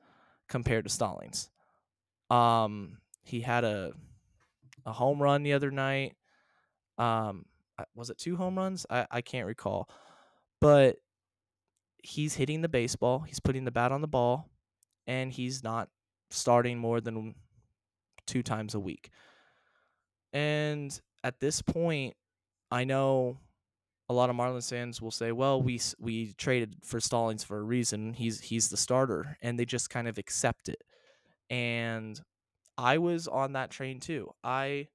compared 0.48 0.86
to 0.86 0.90
Stallings. 0.90 1.50
Um, 2.30 2.98
he 3.22 3.42
had 3.42 3.62
a 3.62 3.92
a 4.84 4.92
home 4.92 5.22
run 5.22 5.44
the 5.44 5.52
other 5.52 5.70
night. 5.70 6.14
Um, 6.98 7.46
was 7.94 8.10
it 8.10 8.18
two 8.18 8.36
home 8.36 8.56
runs? 8.56 8.86
I, 8.88 9.06
I 9.10 9.20
can't 9.20 9.46
recall. 9.46 9.88
But 10.60 10.96
he's 12.02 12.34
hitting 12.34 12.60
the 12.60 12.68
baseball, 12.68 13.20
he's 13.20 13.40
putting 13.40 13.64
the 13.64 13.70
bat 13.70 13.92
on 13.92 14.00
the 14.00 14.08
ball, 14.08 14.50
and 15.06 15.32
he's 15.32 15.62
not 15.62 15.88
starting 16.30 16.78
more 16.78 17.00
than 17.00 17.34
two 18.26 18.42
times 18.42 18.74
a 18.74 18.80
week. 18.80 19.10
And 20.32 20.98
at 21.22 21.40
this 21.40 21.62
point, 21.62 22.14
I 22.70 22.84
know 22.84 23.38
a 24.08 24.14
lot 24.14 24.30
of 24.30 24.36
Marlins 24.36 24.68
fans 24.68 25.00
will 25.00 25.10
say, 25.10 25.32
"Well, 25.32 25.62
we 25.62 25.80
we 25.98 26.34
traded 26.34 26.76
for 26.84 27.00
Stallings 27.00 27.44
for 27.44 27.58
a 27.58 27.62
reason. 27.62 28.14
He's 28.14 28.40
he's 28.40 28.68
the 28.68 28.76
starter," 28.76 29.38
and 29.40 29.58
they 29.58 29.64
just 29.64 29.90
kind 29.90 30.08
of 30.08 30.18
accept 30.18 30.68
it. 30.68 30.82
And 31.50 32.20
I 32.78 32.98
was 32.98 33.28
on 33.28 33.52
that 33.52 33.70
train 33.70 34.00
too. 34.00 34.32
I 34.42 34.88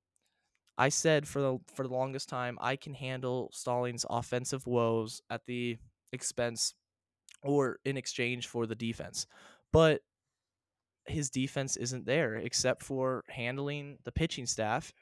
I 0.79 0.87
said 0.87 1.27
for 1.27 1.41
the 1.41 1.59
for 1.75 1.85
the 1.85 1.93
longest 1.93 2.29
time 2.29 2.57
I 2.61 2.77
can 2.77 2.93
handle 2.93 3.51
Stallings' 3.53 4.05
offensive 4.09 4.65
woes 4.65 5.21
at 5.29 5.45
the 5.45 5.77
expense 6.13 6.73
or 7.43 7.79
in 7.83 7.97
exchange 7.97 8.47
for 8.47 8.65
the 8.65 8.75
defense. 8.75 9.27
But 9.73 10.01
his 11.05 11.29
defense 11.29 11.75
isn't 11.75 12.05
there 12.05 12.35
except 12.35 12.81
for 12.81 13.25
handling 13.27 13.97
the 14.05 14.11
pitching 14.13 14.45
staff, 14.45 14.93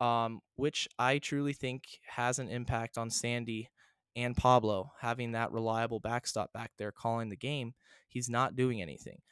um, 0.00 0.40
which 0.56 0.86
I 0.98 1.18
truly 1.18 1.54
think 1.54 1.84
has 2.06 2.38
an 2.38 2.48
impact 2.48 2.98
on 2.98 3.08
Sandy 3.08 3.70
and 4.16 4.36
Pablo 4.36 4.92
having 5.00 5.32
that 5.32 5.52
reliable 5.52 6.00
backstop 6.00 6.52
back 6.52 6.72
there 6.76 6.92
calling 6.92 7.30
the 7.30 7.36
game. 7.36 7.72
He's 8.08 8.28
not 8.28 8.54
doing 8.54 8.82
anything. 8.82 9.22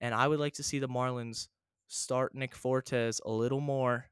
And 0.00 0.14
I 0.14 0.28
would 0.28 0.38
like 0.38 0.54
to 0.54 0.62
see 0.62 0.78
the 0.78 0.88
Marlins 0.88 1.48
start 1.88 2.32
Nick 2.32 2.54
Fortes 2.54 3.20
a 3.24 3.30
little 3.30 3.60
more 3.60 4.06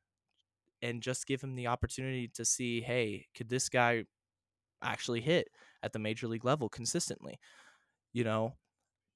and 0.84 1.00
just 1.00 1.26
give 1.26 1.40
him 1.40 1.54
the 1.54 1.66
opportunity 1.66 2.28
to 2.28 2.44
see, 2.44 2.82
hey, 2.82 3.26
could 3.34 3.48
this 3.48 3.70
guy 3.70 4.04
actually 4.82 5.22
hit 5.22 5.48
at 5.82 5.94
the 5.94 5.98
major 5.98 6.28
league 6.28 6.44
level 6.44 6.68
consistently? 6.68 7.40
You 8.12 8.24
know, 8.24 8.52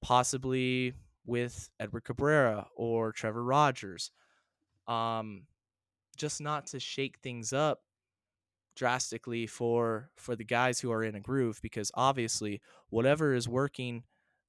possibly 0.01 0.95
with 1.27 1.69
Edward 1.79 2.05
Cabrera 2.05 2.67
or 2.75 3.13
Trevor 3.13 3.45
Rogers. 3.45 4.11
Um, 4.87 5.43
just 6.17 6.41
not 6.41 6.69
to 6.69 6.81
shake 6.81 7.19
things 7.19 7.53
up 7.53 7.81
drastically 8.75 9.47
for 9.47 10.09
for 10.17 10.37
the 10.37 10.45
guys 10.45 10.81
who 10.81 10.91
are 10.91 11.05
in 11.05 11.17
a 11.17 11.21
groove 11.21 11.59
because 11.63 11.91
obviously 11.95 12.61
whatever 12.91 13.35
is 13.35 13.49
working 13.49 14.05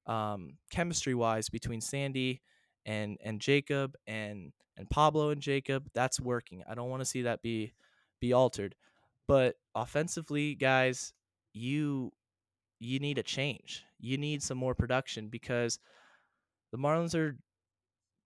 um, 0.06 0.54
chemistry 0.72 1.14
wise 1.14 1.50
between 1.50 1.82
Sandy 1.82 2.42
and 2.86 3.18
and 3.24 3.40
Jacob 3.42 3.96
and 4.08 4.52
and 4.78 4.90
Pablo 4.90 5.30
and 5.30 5.42
Jacob, 5.42 5.90
that's 5.94 6.20
working. 6.20 6.64
I 6.70 6.76
don't 6.76 6.90
want 6.90 7.02
to 7.02 7.06
see 7.06 7.24
that 7.24 7.42
be 7.42 7.74
be 8.20 8.34
altered. 8.34 8.76
But 9.28 9.56
offensively, 9.76 10.56
guys, 10.56 11.14
you 11.54 12.12
you 12.80 13.00
need 13.00 13.18
a 13.18 13.24
change. 13.24 13.84
You 14.00 14.18
need 14.18 14.42
some 14.42 14.58
more 14.58 14.74
production 14.74 15.28
because 15.28 15.80
the 16.72 16.78
Marlins 16.78 17.16
are 17.16 17.38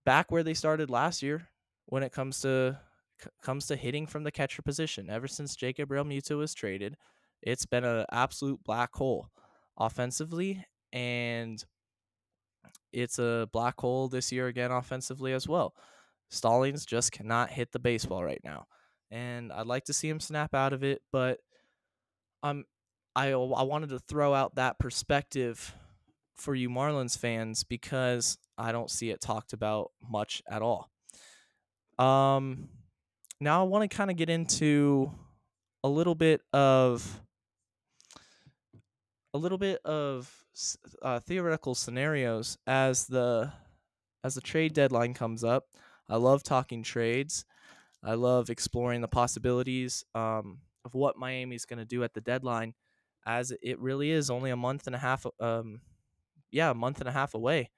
back 0.05 0.31
where 0.31 0.43
they 0.43 0.53
started 0.53 0.89
last 0.89 1.24
year 1.24 1.50
when 1.88 2.03
it 2.03 2.12
comes 2.12 2.41
to 2.41 2.79
comes 3.41 3.67
to 3.67 3.75
hitting 3.75 4.05
from 4.05 4.24
the 4.24 4.31
catcher 4.31 4.62
position. 4.62 5.10
Ever 5.10 5.27
since 5.27 5.55
Jacob 5.55 5.89
Realmuto 5.89 6.38
was 6.38 6.53
traded, 6.53 6.98
it's 7.41 7.65
been 7.65 7.83
an 7.83 8.05
absolute 8.12 8.63
black 8.63 8.93
hole 8.93 9.29
offensively 9.77 10.65
and 10.91 11.63
it's 12.91 13.20
a 13.20 13.50
black 13.51 13.79
hole 13.79 14.08
this 14.08 14.32
year 14.32 14.48
again 14.48 14.72
offensively 14.72 15.34
as 15.34 15.48
well. 15.48 15.75
Stallings 16.29 16.86
just 16.86 17.12
cannot 17.12 17.51
hit 17.51 17.72
the 17.72 17.79
baseball 17.79 18.24
right 18.24 18.41
now. 18.43 18.67
And 19.12 19.51
I'd 19.51 19.67
like 19.67 19.86
to 19.86 19.93
see 19.93 20.10
him 20.10 20.20
snap 20.20 20.53
out 20.55 20.74
of 20.74 20.84
it, 20.84 21.01
but 21.12 21.39
I'm 22.41 22.65
I 23.15 23.32
I 23.32 23.63
wanted 23.63 23.89
to 23.89 24.00
throw 24.00 24.34
out 24.34 24.55
that 24.55 24.79
perspective 24.79 25.74
for 26.34 26.55
you 26.55 26.70
Marlins 26.70 27.17
fans 27.17 27.63
because 27.63 28.38
I 28.58 28.72
don't 28.72 28.89
see 28.89 29.12
it 29.12 29.22
talked 29.22 29.53
about 29.53 29.91
much 30.01 30.41
at 30.50 30.62
all. 30.62 30.89
Um 32.00 32.70
now 33.39 33.62
I 33.62 33.67
want 33.67 33.89
to 33.89 33.96
kind 33.96 34.10
of 34.10 34.17
get 34.17 34.29
into 34.29 35.12
a 35.84 35.89
little 35.89 36.15
bit 36.15 36.41
of 36.53 37.22
a 39.34 39.38
little 39.38 39.58
bit 39.58 39.79
of 39.86 40.42
uh, 41.01 41.19
theoretical 41.19 41.75
scenarios 41.75 42.57
as 42.67 43.05
the 43.07 43.51
as 44.24 44.36
the 44.36 44.41
trade 44.41 44.74
deadline 44.74 45.13
comes 45.13 45.43
up. 45.43 45.65
I 46.07 46.15
love 46.15 46.43
talking 46.43 46.83
trades. 46.83 47.45
I 48.03 48.13
love 48.13 48.50
exploring 48.50 49.01
the 49.01 49.07
possibilities 49.07 50.03
um, 50.13 50.60
of 50.86 50.93
what 50.93 51.17
Miami's 51.17 51.65
going 51.65 51.79
to 51.79 51.86
do 51.86 52.03
at 52.03 52.13
the 52.13 52.22
deadline, 52.22 52.74
as 53.25 53.53
it 53.62 53.79
really 53.79 54.12
is 54.12 54.29
only 54.29 54.51
a 54.51 54.57
month 54.57 54.88
and 54.88 54.95
a 54.95 55.00
half. 55.00 55.25
Um, 55.39 55.81
yeah, 56.51 56.72
a 56.72 56.75
month 56.75 57.00
and 57.00 57.10
a 57.10 57.13
half 57.13 57.33
away, 57.33 57.72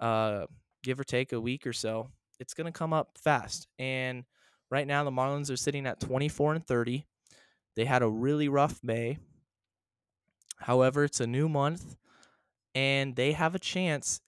uh, 0.00 0.46
give 0.82 1.00
or 1.00 1.04
take 1.04 1.32
a 1.32 1.40
week 1.40 1.66
or 1.66 1.72
so. 1.72 2.10
It's 2.38 2.54
going 2.54 2.66
to 2.66 2.78
come 2.78 2.92
up 2.92 3.16
fast, 3.16 3.66
and 3.78 4.24
right 4.70 4.86
now 4.86 5.04
the 5.04 5.10
Marlins 5.10 5.50
are 5.50 5.56
sitting 5.56 5.86
at 5.86 6.00
24 6.00 6.54
and 6.54 6.66
30. 6.66 7.06
They 7.76 7.84
had 7.84 8.02
a 8.02 8.08
really 8.08 8.48
rough 8.48 8.80
May. 8.82 9.18
However, 10.58 11.04
it's 11.04 11.20
a 11.20 11.26
new 11.26 11.48
month 11.48 11.96
and 12.74 13.16
they 13.16 13.32
have 13.32 13.54
a 13.54 13.58
chance 13.58 14.20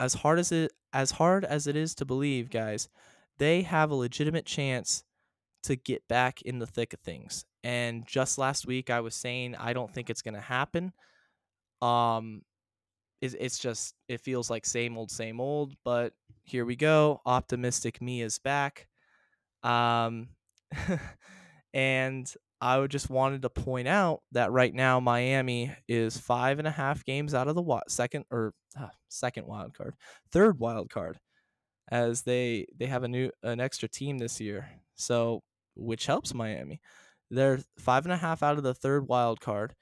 as 0.00 0.14
hard 0.14 0.38
as 0.38 0.52
it 0.52 0.72
as 0.92 1.12
hard 1.12 1.44
as 1.44 1.66
it 1.66 1.76
is 1.76 1.94
to 1.96 2.04
believe, 2.04 2.50
guys. 2.50 2.88
They 3.38 3.62
have 3.62 3.90
a 3.90 3.94
legitimate 3.94 4.46
chance 4.46 5.04
to 5.64 5.76
get 5.76 6.06
back 6.08 6.42
in 6.42 6.58
the 6.58 6.66
thick 6.66 6.92
of 6.92 7.00
things. 7.00 7.44
And 7.64 8.06
just 8.06 8.38
last 8.38 8.66
week 8.66 8.90
I 8.90 9.00
was 9.00 9.14
saying 9.14 9.54
I 9.56 9.72
don't 9.72 9.92
think 9.92 10.10
it's 10.10 10.22
going 10.22 10.34
to 10.34 10.40
happen. 10.40 10.92
Um 11.80 12.42
it's, 13.20 13.34
it's 13.38 13.58
just 13.58 13.94
it 14.08 14.20
feels 14.20 14.50
like 14.50 14.66
same 14.66 14.98
old 14.98 15.10
same 15.10 15.40
old, 15.40 15.74
but 15.84 16.12
here 16.44 16.64
we 16.64 16.76
go. 16.76 17.20
Optimistic 17.24 18.02
me 18.02 18.22
is 18.22 18.38
back. 18.38 18.88
Um 19.62 20.28
and 21.74 22.32
I 22.62 22.86
just 22.86 23.10
wanted 23.10 23.42
to 23.42 23.50
point 23.50 23.88
out 23.88 24.22
that 24.30 24.52
right 24.52 24.72
now 24.72 25.00
Miami 25.00 25.74
is 25.88 26.16
five 26.16 26.60
and 26.60 26.68
a 26.68 26.70
half 26.70 27.04
games 27.04 27.34
out 27.34 27.48
of 27.48 27.56
the 27.56 27.62
wa- 27.62 27.82
second 27.88 28.24
or 28.30 28.54
uh, 28.78 28.88
second 29.08 29.48
wild 29.48 29.74
card, 29.74 29.96
third 30.30 30.60
wild 30.60 30.88
card, 30.88 31.18
as 31.90 32.22
they 32.22 32.66
they 32.76 32.86
have 32.86 33.02
a 33.02 33.08
new 33.08 33.30
an 33.42 33.60
extra 33.60 33.88
team 33.88 34.18
this 34.18 34.40
year. 34.40 34.68
So 34.94 35.42
which 35.74 36.06
helps 36.06 36.34
Miami. 36.34 36.80
They're 37.30 37.60
five 37.80 38.06
and 38.06 38.12
a 38.12 38.16
half 38.16 38.42
out 38.44 38.58
of 38.58 38.62
the 38.62 38.74
third 38.74 39.08
wild 39.08 39.40
card, 39.40 39.74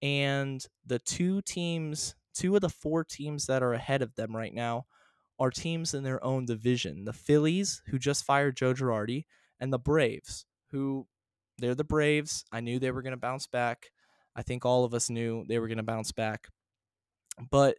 and 0.00 0.64
the 0.86 1.00
two 1.00 1.42
teams, 1.42 2.14
two 2.34 2.54
of 2.54 2.60
the 2.60 2.68
four 2.70 3.02
teams 3.02 3.46
that 3.46 3.64
are 3.64 3.74
ahead 3.74 4.02
of 4.02 4.14
them 4.14 4.36
right 4.36 4.54
now, 4.54 4.86
are 5.40 5.50
teams 5.50 5.92
in 5.92 6.04
their 6.04 6.22
own 6.24 6.46
division. 6.46 7.04
The 7.04 7.12
Phillies, 7.12 7.82
who 7.86 7.98
just 7.98 8.24
fired 8.24 8.56
Joe 8.56 8.74
Girardi, 8.74 9.24
and 9.58 9.72
the 9.72 9.78
Braves, 9.78 10.46
who 10.70 11.06
they're 11.58 11.74
the 11.74 11.84
Braves. 11.84 12.44
I 12.52 12.60
knew 12.60 12.78
they 12.78 12.90
were 12.90 13.02
going 13.02 13.12
to 13.12 13.16
bounce 13.16 13.46
back. 13.46 13.90
I 14.36 14.42
think 14.42 14.64
all 14.64 14.84
of 14.84 14.94
us 14.94 15.10
knew 15.10 15.44
they 15.48 15.58
were 15.58 15.68
going 15.68 15.78
to 15.78 15.82
bounce 15.82 16.12
back. 16.12 16.48
But 17.50 17.76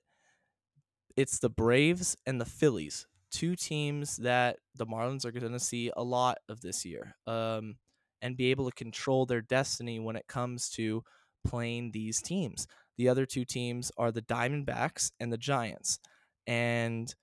it's 1.15 1.39
the 1.39 1.49
Braves 1.49 2.15
and 2.25 2.39
the 2.39 2.45
Phillies, 2.45 3.07
two 3.31 3.55
teams 3.55 4.17
that 4.17 4.57
the 4.75 4.85
Marlins 4.85 5.25
are 5.25 5.31
going 5.31 5.51
to 5.51 5.59
see 5.59 5.91
a 5.95 6.03
lot 6.03 6.37
of 6.47 6.61
this 6.61 6.85
year 6.85 7.15
um, 7.27 7.75
and 8.21 8.37
be 8.37 8.51
able 8.51 8.69
to 8.69 8.75
control 8.75 9.25
their 9.25 9.41
destiny 9.41 9.99
when 9.99 10.15
it 10.15 10.27
comes 10.27 10.69
to 10.71 11.03
playing 11.45 11.91
these 11.91 12.21
teams. 12.21 12.67
The 12.97 13.09
other 13.09 13.25
two 13.25 13.45
teams 13.45 13.91
are 13.97 14.11
the 14.11 14.21
Diamondbacks 14.21 15.11
and 15.19 15.31
the 15.31 15.37
Giants. 15.37 15.99
And 16.47 17.13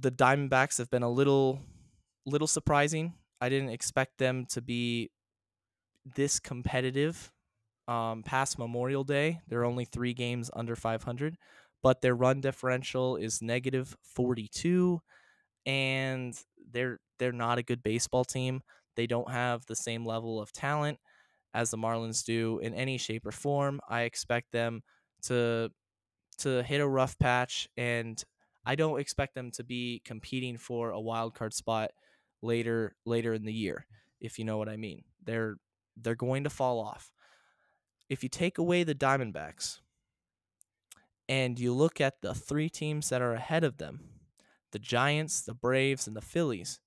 the 0.00 0.10
Diamondbacks 0.10 0.78
have 0.78 0.90
been 0.90 1.02
a 1.02 1.10
little 1.10 1.60
little 2.26 2.48
surprising 2.48 3.14
I 3.40 3.48
didn't 3.48 3.70
expect 3.70 4.18
them 4.18 4.46
to 4.46 4.62
be 4.62 5.10
this 6.04 6.40
competitive 6.40 7.32
um, 7.88 8.22
past 8.22 8.58
Memorial 8.58 9.04
Day. 9.04 9.40
They're 9.48 9.64
only 9.64 9.84
three 9.84 10.14
games 10.14 10.50
under 10.54 10.76
500, 10.76 11.36
but 11.82 12.02
their 12.02 12.14
run 12.14 12.40
differential 12.40 13.16
is 13.16 13.42
negative 13.42 13.96
42, 14.02 15.00
and 15.66 16.38
they're 16.70 17.00
they're 17.18 17.32
not 17.32 17.58
a 17.58 17.62
good 17.62 17.82
baseball 17.82 18.24
team. 18.24 18.62
They 18.96 19.06
don't 19.06 19.30
have 19.30 19.66
the 19.66 19.76
same 19.76 20.04
level 20.06 20.40
of 20.40 20.52
talent 20.52 21.00
as 21.54 21.70
the 21.70 21.78
Marlins 21.78 22.24
do 22.24 22.58
in 22.60 22.74
any 22.74 22.98
shape 22.98 23.26
or 23.26 23.32
form. 23.32 23.80
I 23.88 24.02
expect 24.02 24.52
them 24.52 24.82
to 25.24 25.70
to 26.38 26.62
hit 26.62 26.80
a 26.80 26.88
rough 26.88 27.18
patch, 27.18 27.68
and 27.76 28.22
I 28.64 28.74
don't 28.74 29.00
expect 29.00 29.34
them 29.34 29.50
to 29.52 29.64
be 29.64 30.00
competing 30.04 30.56
for 30.58 30.90
a 30.90 31.00
wild 31.00 31.34
card 31.34 31.54
spot 31.54 31.90
later 32.42 32.94
later 33.04 33.34
in 33.34 33.44
the 33.44 33.52
year, 33.52 33.86
if 34.20 34.38
you 34.38 34.44
know 34.44 34.58
what 34.58 34.68
I 34.68 34.76
mean. 34.76 35.04
They're 35.24 35.56
they're 35.96 36.14
going 36.14 36.44
to 36.44 36.50
fall 36.50 36.80
off. 36.80 37.10
If 38.08 38.22
you 38.22 38.28
take 38.28 38.58
away 38.58 38.84
the 38.84 38.94
Diamondbacks 38.94 39.80
and 41.28 41.58
you 41.58 41.72
look 41.72 42.00
at 42.00 42.20
the 42.22 42.34
three 42.34 42.68
teams 42.68 43.08
that 43.08 43.22
are 43.22 43.34
ahead 43.34 43.64
of 43.64 43.78
them, 43.78 44.00
the 44.72 44.78
Giants, 44.78 45.40
the 45.40 45.54
Braves, 45.54 46.06
and 46.06 46.16
the 46.16 46.20
Phillies, 46.20 46.80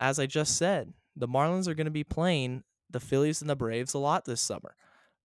as 0.00 0.18
I 0.18 0.26
just 0.26 0.56
said, 0.56 0.92
the 1.14 1.28
Marlins 1.28 1.68
are 1.68 1.74
going 1.74 1.84
to 1.84 1.90
be 1.90 2.04
playing 2.04 2.64
the 2.90 3.00
Phillies 3.00 3.40
and 3.40 3.50
the 3.50 3.56
Braves 3.56 3.94
a 3.94 3.98
lot 3.98 4.24
this 4.24 4.40
summer. 4.40 4.74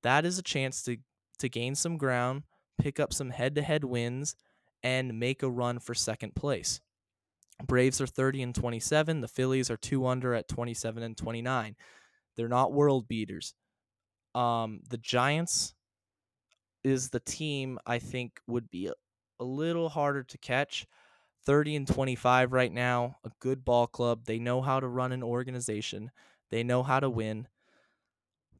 That 0.03 0.25
is 0.25 0.37
a 0.37 0.43
chance 0.43 0.83
to 0.83 0.97
to 1.39 1.49
gain 1.49 1.75
some 1.75 1.97
ground, 1.97 2.43
pick 2.77 2.99
up 2.99 3.11
some 3.11 3.31
head-to-head 3.31 3.83
wins 3.83 4.35
and 4.83 5.19
make 5.19 5.41
a 5.41 5.49
run 5.49 5.79
for 5.79 5.93
second 5.93 6.35
place. 6.35 6.79
Braves 7.61 8.01
are 8.01 8.07
30 8.07 8.43
and 8.43 8.55
27. 8.55 9.21
The 9.21 9.27
Phillies 9.27 9.69
are 9.69 9.77
two 9.77 10.07
under 10.07 10.33
at 10.33 10.47
27 10.47 11.03
and 11.03 11.15
29. 11.15 11.75
They're 12.35 12.47
not 12.47 12.73
world 12.73 13.07
beaters. 13.07 13.53
Um, 14.33 14.81
the 14.89 14.97
Giants 14.97 15.75
is 16.83 17.09
the 17.09 17.19
team 17.19 17.79
I 17.85 17.99
think 17.99 18.39
would 18.47 18.69
be 18.69 18.87
a, 18.87 18.93
little 19.43 19.89
harder 19.89 20.23
to 20.23 20.37
catch. 20.37 20.87
30 21.45 21.75
and 21.75 21.87
25 21.87 22.53
right 22.53 22.71
now, 22.71 23.17
a 23.25 23.31
good 23.41 23.65
ball 23.65 23.87
club. 23.87 24.23
They 24.23 24.39
know 24.39 24.61
how 24.61 24.79
to 24.79 24.87
run 24.87 25.11
an 25.11 25.21
organization. 25.21 26.11
They 26.49 26.63
know 26.63 26.81
how 26.83 27.01
to 27.01 27.09
win. 27.09 27.47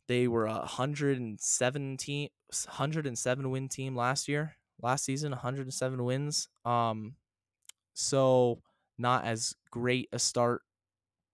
They 0.08 0.28
were 0.28 0.46
a 0.46 0.58
117 0.58 2.30
107 2.66 3.52
win 3.52 3.70
team 3.70 3.96
last 3.96 4.28
year. 4.28 4.58
Last 4.82 5.06
season 5.06 5.32
107 5.32 6.04
wins. 6.04 6.50
Um 6.66 7.16
so 7.94 8.62
not 9.04 9.26
as 9.26 9.54
great 9.70 10.10
a 10.12 10.18
start 10.18 10.64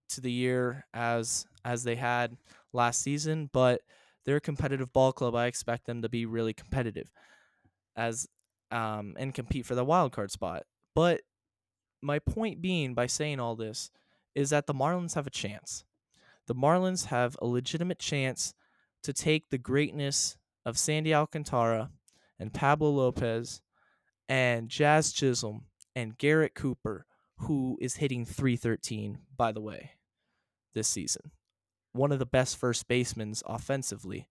to 0.10 0.20
the 0.20 0.32
year 0.32 0.86
as 0.94 1.46
as 1.64 1.84
they 1.84 1.96
had 1.96 2.36
last 2.74 3.02
season, 3.02 3.50
but 3.54 3.82
they're 4.26 4.38
a 4.38 4.42
competitive 4.42 4.92
ball 4.92 5.14
club. 5.14 5.36
I 5.36 5.46
expect 5.46 5.86
them 5.86 6.02
to 6.02 6.10
be 6.10 6.26
really 6.26 6.54
competitive 6.54 7.10
as 7.96 8.28
um 8.72 9.16
and 9.18 9.34
compete 9.34 9.66
for 9.66 9.76
the 9.76 9.86
wild 9.86 10.12
card 10.12 10.32
spot. 10.32 10.64
But 10.94 11.22
my 12.02 12.20
point 12.20 12.62
being 12.62 12.94
by 12.94 13.08
saying 13.08 13.40
all 13.40 13.56
this 13.56 13.92
is 14.36 14.50
that 14.50 14.68
the 14.68 14.74
Marlins 14.74 15.16
have 15.16 15.28
a 15.28 15.32
chance. 15.32 15.86
The 16.48 16.56
Marlins 16.56 17.06
have 17.06 17.38
a 17.42 17.48
legitimate 17.48 18.00
chance 18.00 18.54
to 19.04 19.14
take 19.14 19.50
the 19.50 19.58
greatness 19.58 20.38
of 20.66 20.78
Sandy 20.78 21.14
Alcantara 21.14 21.92
and 22.40 22.54
Pablo 22.54 22.90
Lopez 22.90 23.62
and 24.28 24.70
Jazz 24.70 25.12
Chisholm 25.12 25.66
and 25.96 26.18
Garrett 26.18 26.56
Cooper 26.56 27.06
who 27.42 27.78
is 27.82 27.96
hitting 27.96 28.26
313, 28.26 29.20
by 29.36 29.52
the 29.52 29.62
way, 29.62 29.92
this 30.74 30.88
season. 30.88 31.32
One 31.94 32.12
of 32.12 32.20
the 32.20 32.26
best 32.26 32.58
first 32.58 32.88
basemen 32.88 33.34
offensively 33.46 34.28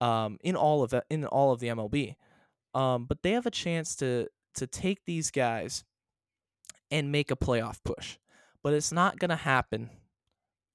um, 0.00 0.38
in 0.42 0.56
all 0.56 0.82
of 0.82 0.94
in 1.10 1.24
all 1.26 1.52
of 1.52 1.60
the 1.60 1.68
MLB. 1.68 2.16
Um, 2.74 3.06
but 3.06 3.22
they 3.22 3.32
have 3.32 3.46
a 3.46 3.50
chance 3.50 3.96
to 3.96 4.28
to 4.54 4.66
take 4.66 5.04
these 5.04 5.30
guys 5.30 5.84
and 6.90 7.12
make 7.12 7.30
a 7.30 7.36
playoff 7.36 7.82
push. 7.84 8.16
But 8.62 8.74
it's 8.74 8.92
not 8.92 9.18
going 9.18 9.28
to 9.30 9.36
happen 9.36 9.90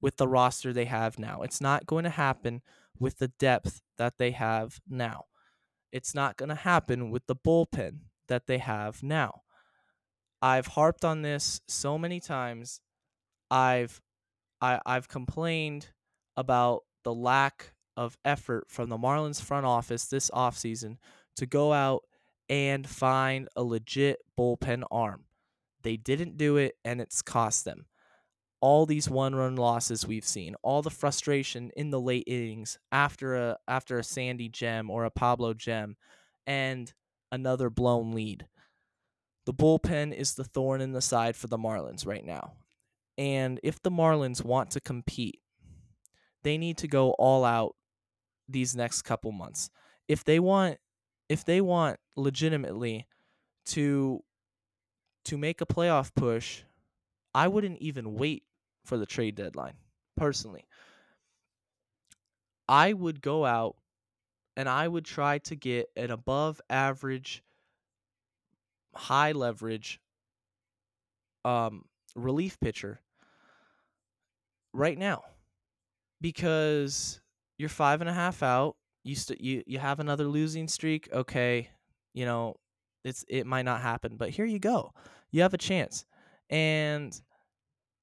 with 0.00 0.16
the 0.16 0.28
roster 0.28 0.72
they 0.72 0.84
have 0.84 1.18
now. 1.18 1.42
It's 1.42 1.60
not 1.60 1.86
going 1.86 2.04
to 2.04 2.10
happen 2.10 2.62
with 2.98 3.18
the 3.18 3.28
depth 3.28 3.82
that 3.98 4.18
they 4.18 4.30
have 4.32 4.80
now. 4.88 5.24
It's 5.92 6.14
not 6.14 6.36
going 6.36 6.48
to 6.48 6.54
happen 6.54 7.10
with 7.10 7.26
the 7.26 7.36
bullpen 7.36 8.00
that 8.28 8.46
they 8.46 8.58
have 8.58 9.02
now. 9.02 9.43
I've 10.44 10.66
harped 10.66 11.06
on 11.06 11.22
this 11.22 11.62
so 11.68 11.96
many 11.96 12.20
times. 12.20 12.82
I've 13.50 14.02
I, 14.60 14.78
I've 14.84 15.08
complained 15.08 15.88
about 16.36 16.82
the 17.02 17.14
lack 17.14 17.72
of 17.96 18.18
effort 18.26 18.66
from 18.68 18.90
the 18.90 18.98
Marlins 18.98 19.40
front 19.40 19.64
office 19.64 20.04
this 20.04 20.30
offseason 20.30 20.98
to 21.36 21.46
go 21.46 21.72
out 21.72 22.02
and 22.50 22.86
find 22.86 23.48
a 23.56 23.62
legit 23.62 24.18
bullpen 24.38 24.82
arm. 24.90 25.24
They 25.82 25.96
didn't 25.96 26.36
do 26.36 26.58
it 26.58 26.74
and 26.84 27.00
it's 27.00 27.22
cost 27.22 27.64
them. 27.64 27.86
All 28.60 28.84
these 28.84 29.08
one-run 29.08 29.56
losses 29.56 30.06
we've 30.06 30.26
seen, 30.26 30.56
all 30.62 30.82
the 30.82 30.90
frustration 30.90 31.70
in 31.74 31.88
the 31.88 32.00
late 32.00 32.24
innings 32.26 32.78
after 32.92 33.34
a 33.34 33.56
after 33.66 33.98
a 33.98 34.04
Sandy 34.04 34.50
gem 34.50 34.90
or 34.90 35.06
a 35.06 35.10
Pablo 35.10 35.54
gem 35.54 35.96
and 36.46 36.92
another 37.32 37.70
blown 37.70 38.12
lead 38.12 38.46
the 39.46 39.54
bullpen 39.54 40.14
is 40.14 40.34
the 40.34 40.44
thorn 40.44 40.80
in 40.80 40.92
the 40.92 41.00
side 41.02 41.36
for 41.36 41.46
the 41.46 41.58
Marlins 41.58 42.06
right 42.06 42.24
now. 42.24 42.54
And 43.16 43.60
if 43.62 43.82
the 43.82 43.90
Marlins 43.90 44.44
want 44.44 44.70
to 44.72 44.80
compete, 44.80 45.40
they 46.42 46.58
need 46.58 46.78
to 46.78 46.88
go 46.88 47.12
all 47.12 47.44
out 47.44 47.76
these 48.48 48.74
next 48.74 49.02
couple 49.02 49.32
months. 49.32 49.70
If 50.08 50.24
they 50.24 50.40
want 50.40 50.78
if 51.28 51.44
they 51.44 51.60
want 51.60 51.98
legitimately 52.16 53.06
to 53.66 54.22
to 55.24 55.38
make 55.38 55.60
a 55.60 55.66
playoff 55.66 56.14
push, 56.14 56.62
I 57.34 57.48
wouldn't 57.48 57.78
even 57.78 58.14
wait 58.14 58.44
for 58.84 58.98
the 58.98 59.06
trade 59.06 59.34
deadline 59.34 59.74
personally. 60.16 60.66
I 62.68 62.92
would 62.92 63.22
go 63.22 63.44
out 63.44 63.76
and 64.56 64.68
I 64.68 64.88
would 64.88 65.04
try 65.04 65.38
to 65.38 65.56
get 65.56 65.88
an 65.96 66.10
above 66.10 66.60
average 66.68 67.42
high 68.96 69.32
leverage 69.32 70.00
um, 71.44 71.84
relief 72.14 72.58
pitcher 72.60 73.00
right 74.72 74.98
now 74.98 75.22
because 76.20 77.20
you're 77.58 77.68
five 77.68 78.00
and 78.00 78.10
a 78.10 78.14
half 78.14 78.42
out. 78.42 78.76
You 79.02 79.14
st- 79.14 79.40
you 79.40 79.62
you 79.66 79.78
have 79.78 80.00
another 80.00 80.24
losing 80.24 80.68
streak. 80.68 81.08
Okay, 81.12 81.70
you 82.14 82.24
know 82.24 82.56
it's 83.04 83.24
it 83.28 83.46
might 83.46 83.64
not 83.64 83.82
happen, 83.82 84.16
but 84.16 84.30
here 84.30 84.46
you 84.46 84.58
go. 84.58 84.92
You 85.30 85.42
have 85.42 85.54
a 85.54 85.58
chance, 85.58 86.06
and 86.48 87.18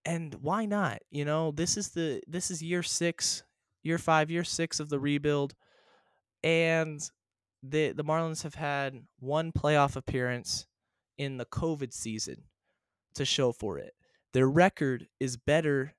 and 0.05 0.35
why 0.35 0.65
not? 0.65 0.99
You 1.09 1.25
know 1.25 1.51
this 1.51 1.77
is 1.77 1.89
the 1.89 2.21
this 2.27 2.51
is 2.51 2.61
year 2.61 2.83
six, 2.83 3.43
year 3.83 3.97
five, 3.97 4.29
year 4.29 4.43
six 4.43 4.79
of 4.79 4.89
the 4.89 4.99
rebuild, 4.99 5.55
and 6.43 6.99
the 7.63 7.93
the 7.93 8.03
Marlins 8.03 8.43
have 8.43 8.55
had 8.55 8.95
one 9.19 9.51
playoff 9.51 9.95
appearance 9.95 10.67
in 11.21 11.37
the 11.37 11.45
COVID 11.45 11.93
season 11.93 12.45
to 13.13 13.25
show 13.25 13.51
for 13.51 13.77
it. 13.77 13.93
Their 14.33 14.49
record 14.49 15.07
is 15.19 15.37
better 15.37 15.93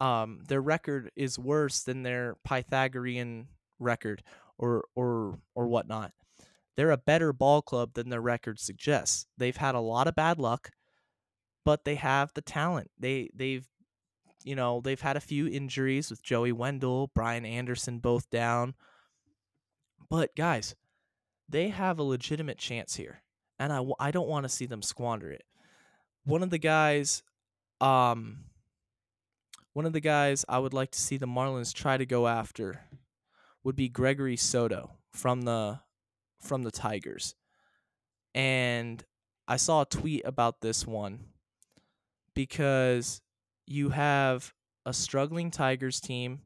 um, 0.00 0.40
their 0.48 0.62
record 0.62 1.10
is 1.14 1.38
worse 1.38 1.82
than 1.82 2.02
their 2.02 2.36
Pythagorean 2.42 3.48
record 3.78 4.22
or 4.58 4.84
or 4.96 5.38
or 5.54 5.68
whatnot. 5.68 6.12
They're 6.74 6.90
a 6.90 6.96
better 6.96 7.34
ball 7.34 7.60
club 7.60 7.92
than 7.92 8.08
their 8.08 8.22
record 8.22 8.58
suggests. 8.58 9.26
They've 9.36 9.56
had 9.56 9.74
a 9.74 9.80
lot 9.80 10.06
of 10.06 10.14
bad 10.14 10.38
luck, 10.38 10.70
but 11.66 11.84
they 11.84 11.96
have 11.96 12.32
the 12.32 12.40
talent. 12.40 12.90
They 12.98 13.28
they've 13.34 13.68
you 14.42 14.56
know 14.56 14.80
they've 14.80 15.00
had 15.00 15.18
a 15.18 15.20
few 15.20 15.46
injuries 15.46 16.08
with 16.08 16.22
Joey 16.22 16.52
Wendle, 16.52 17.10
Brian 17.14 17.44
Anderson 17.44 17.98
both 17.98 18.30
down. 18.30 18.74
But 20.08 20.34
guys, 20.34 20.74
they 21.46 21.68
have 21.68 21.98
a 21.98 22.02
legitimate 22.04 22.56
chance 22.56 22.96
here, 22.96 23.22
and 23.60 23.72
I 23.72 23.84
I 24.00 24.10
don't 24.10 24.28
want 24.28 24.44
to 24.44 24.48
see 24.48 24.66
them 24.66 24.82
squander 24.82 25.30
it. 25.30 25.44
One 26.24 26.42
of 26.42 26.50
the 26.50 26.58
guys, 26.58 27.22
um, 27.80 28.38
one 29.74 29.86
of 29.86 29.92
the 29.92 30.00
guys 30.00 30.44
I 30.48 30.58
would 30.58 30.72
like 30.74 30.90
to 30.92 31.00
see 31.00 31.18
the 31.18 31.26
Marlins 31.26 31.72
try 31.72 31.96
to 31.96 32.06
go 32.06 32.26
after 32.26 32.80
would 33.62 33.76
be 33.76 33.88
Gregory 33.88 34.36
Soto 34.36 34.92
from 35.12 35.42
the 35.42 35.80
from 36.40 36.62
the 36.62 36.70
Tigers. 36.70 37.36
And 38.34 39.04
I 39.46 39.56
saw 39.56 39.82
a 39.82 39.86
tweet 39.86 40.22
about 40.24 40.62
this 40.62 40.86
one 40.86 41.26
because 42.34 43.20
you 43.66 43.90
have 43.90 44.54
a 44.86 44.94
struggling 44.94 45.50
Tigers 45.50 46.00
team 46.00 46.40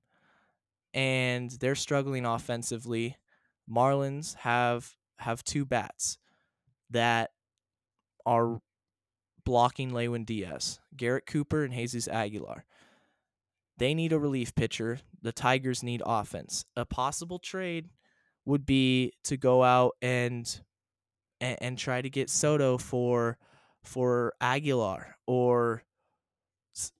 and 0.92 1.50
they're 1.52 1.76
struggling 1.76 2.26
offensively. 2.26 3.16
Marlins 3.70 4.34
have 4.36 4.96
have 5.18 5.44
two 5.44 5.64
bats 5.64 6.18
that 6.90 7.30
are 8.26 8.60
blocking 9.44 9.94
Lewin 9.94 10.24
Diaz, 10.24 10.80
Garrett 10.96 11.26
Cooper 11.26 11.64
and 11.64 11.74
Jesus 11.74 12.08
Aguilar. 12.08 12.64
They 13.76 13.94
need 13.94 14.12
a 14.12 14.18
relief 14.18 14.54
pitcher. 14.54 15.00
The 15.22 15.32
Tigers 15.32 15.82
need 15.82 16.02
offense. 16.04 16.64
A 16.76 16.84
possible 16.84 17.38
trade 17.38 17.88
would 18.44 18.64
be 18.64 19.12
to 19.24 19.36
go 19.36 19.62
out 19.62 19.92
and 20.00 20.60
and, 21.40 21.58
and 21.60 21.78
try 21.78 22.00
to 22.00 22.10
get 22.10 22.30
Soto 22.30 22.78
for 22.78 23.38
for 23.82 24.32
Aguilar 24.40 25.16
or 25.26 25.82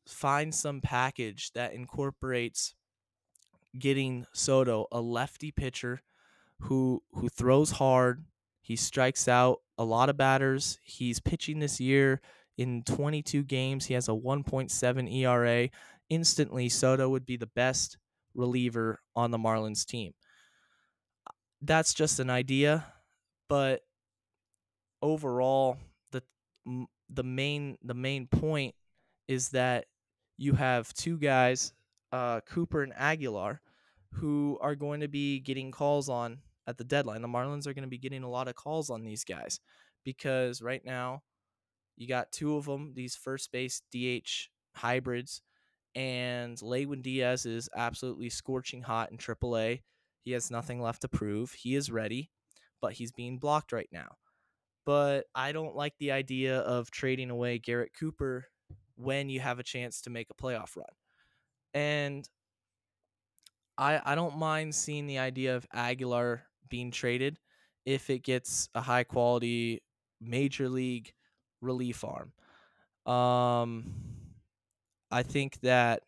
find 0.06 0.54
some 0.54 0.80
package 0.80 1.52
that 1.52 1.72
incorporates 1.72 2.74
getting 3.78 4.26
Soto, 4.32 4.86
a 4.92 5.00
lefty 5.00 5.50
pitcher 5.50 6.00
who 6.60 7.02
who 7.12 7.28
throws 7.28 7.72
hard, 7.72 8.24
he 8.64 8.76
strikes 8.76 9.28
out 9.28 9.60
a 9.76 9.84
lot 9.84 10.08
of 10.08 10.16
batters. 10.16 10.78
He's 10.82 11.20
pitching 11.20 11.58
this 11.58 11.80
year 11.80 12.22
in 12.56 12.82
22 12.82 13.42
games. 13.42 13.84
He 13.84 13.92
has 13.92 14.08
a 14.08 14.12
1.7 14.12 15.14
ERA 15.14 15.68
instantly 16.08 16.70
Soto 16.70 17.10
would 17.10 17.26
be 17.26 17.36
the 17.36 17.46
best 17.46 17.98
reliever 18.34 19.00
on 19.14 19.30
the 19.30 19.36
Marlins 19.36 19.84
team. 19.84 20.14
That's 21.60 21.92
just 21.92 22.20
an 22.20 22.30
idea, 22.30 22.86
but 23.50 23.82
overall 25.02 25.76
the 26.10 26.22
the 27.10 27.22
main 27.22 27.76
the 27.82 27.92
main 27.94 28.26
point 28.28 28.74
is 29.28 29.50
that 29.50 29.84
you 30.38 30.54
have 30.54 30.90
two 30.94 31.18
guys, 31.18 31.74
uh, 32.12 32.40
Cooper 32.48 32.82
and 32.82 32.94
Aguilar, 32.96 33.60
who 34.14 34.56
are 34.62 34.74
going 34.74 35.00
to 35.00 35.08
be 35.08 35.40
getting 35.40 35.70
calls 35.70 36.08
on 36.08 36.38
at 36.66 36.78
the 36.78 36.84
deadline. 36.84 37.22
The 37.22 37.28
Marlins 37.28 37.66
are 37.66 37.74
going 37.74 37.84
to 37.84 37.88
be 37.88 37.98
getting 37.98 38.22
a 38.22 38.30
lot 38.30 38.48
of 38.48 38.54
calls 38.54 38.90
on 38.90 39.04
these 39.04 39.24
guys 39.24 39.60
because 40.04 40.62
right 40.62 40.84
now 40.84 41.22
you 41.96 42.08
got 42.08 42.32
two 42.32 42.56
of 42.56 42.64
them, 42.66 42.92
these 42.94 43.16
first 43.16 43.52
base 43.52 43.82
DH 43.92 44.48
hybrids 44.76 45.42
and 45.94 46.60
Lewin 46.60 47.02
Diaz 47.02 47.46
is 47.46 47.68
absolutely 47.76 48.28
scorching 48.28 48.82
hot 48.82 49.10
in 49.12 49.18
AAA. 49.18 49.82
He 50.22 50.32
has 50.32 50.50
nothing 50.50 50.80
left 50.80 51.02
to 51.02 51.08
prove. 51.08 51.52
He 51.52 51.74
is 51.74 51.90
ready, 51.90 52.30
but 52.80 52.94
he's 52.94 53.12
being 53.12 53.38
blocked 53.38 53.72
right 53.72 53.88
now. 53.92 54.16
But 54.84 55.26
I 55.34 55.52
don't 55.52 55.76
like 55.76 55.94
the 55.98 56.12
idea 56.12 56.58
of 56.60 56.90
trading 56.90 57.30
away 57.30 57.58
Garrett 57.58 57.92
Cooper 57.98 58.46
when 58.96 59.28
you 59.28 59.40
have 59.40 59.58
a 59.58 59.64
chance 59.64 60.00
to 60.02 60.10
make 60.10 60.28
a 60.30 60.42
playoff 60.42 60.76
run. 60.76 60.86
And 61.72 62.28
I 63.78 64.00
I 64.04 64.14
don't 64.14 64.36
mind 64.36 64.74
seeing 64.74 65.06
the 65.06 65.18
idea 65.18 65.56
of 65.56 65.66
Aguilar 65.72 66.42
being 66.74 66.90
traded 66.90 67.38
if 67.86 68.10
it 68.10 68.24
gets 68.24 68.68
a 68.74 68.80
high 68.80 69.04
quality 69.04 69.80
major 70.20 70.68
league 70.68 71.12
relief 71.60 72.02
arm. 72.02 72.32
Um 73.06 73.94
I 75.12 75.22
think 75.22 75.60
that 75.60 76.02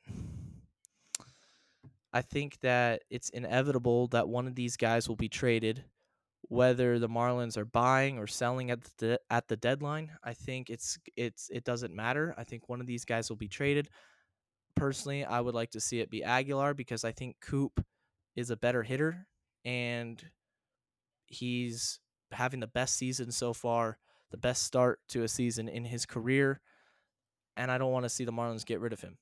I 2.12 2.22
think 2.22 2.58
that 2.62 3.02
it's 3.10 3.28
inevitable 3.28 4.08
that 4.08 4.28
one 4.28 4.48
of 4.48 4.56
these 4.56 4.76
guys 4.76 5.08
will 5.08 5.14
be 5.14 5.28
traded, 5.28 5.84
whether 6.48 6.98
the 6.98 7.08
Marlins 7.08 7.56
are 7.56 7.64
buying 7.64 8.18
or 8.18 8.26
selling 8.26 8.72
at 8.72 8.80
the 8.98 9.20
at 9.30 9.46
the 9.46 9.56
deadline. 9.56 10.10
I 10.24 10.34
think 10.34 10.68
it's 10.68 10.98
it's 11.14 11.48
it 11.52 11.62
doesn't 11.62 11.94
matter. 11.94 12.34
I 12.36 12.42
think 12.42 12.68
one 12.68 12.80
of 12.80 12.88
these 12.88 13.04
guys 13.04 13.28
will 13.28 13.36
be 13.36 13.46
traded. 13.60 13.88
Personally, 14.74 15.24
I 15.24 15.40
would 15.40 15.54
like 15.54 15.70
to 15.70 15.80
see 15.80 16.00
it 16.00 16.10
be 16.10 16.24
Aguilar 16.24 16.74
because 16.74 17.04
I 17.04 17.12
think 17.12 17.36
Coop 17.40 17.84
is 18.34 18.50
a 18.50 18.56
better 18.56 18.82
hitter 18.82 19.28
and 19.64 20.22
he's 21.26 22.00
having 22.32 22.60
the 22.60 22.66
best 22.66 22.96
season 22.96 23.30
so 23.30 23.52
far, 23.52 23.98
the 24.30 24.36
best 24.36 24.64
start 24.64 25.00
to 25.08 25.22
a 25.22 25.28
season 25.28 25.68
in 25.68 25.84
his 25.84 26.06
career 26.06 26.60
and 27.56 27.70
I 27.70 27.78
don't 27.78 27.92
want 27.92 28.04
to 28.04 28.10
see 28.10 28.24
the 28.24 28.32
Marlins 28.32 28.66
get 28.66 28.80
rid 28.80 28.92
of 28.92 29.00
him. 29.00 29.16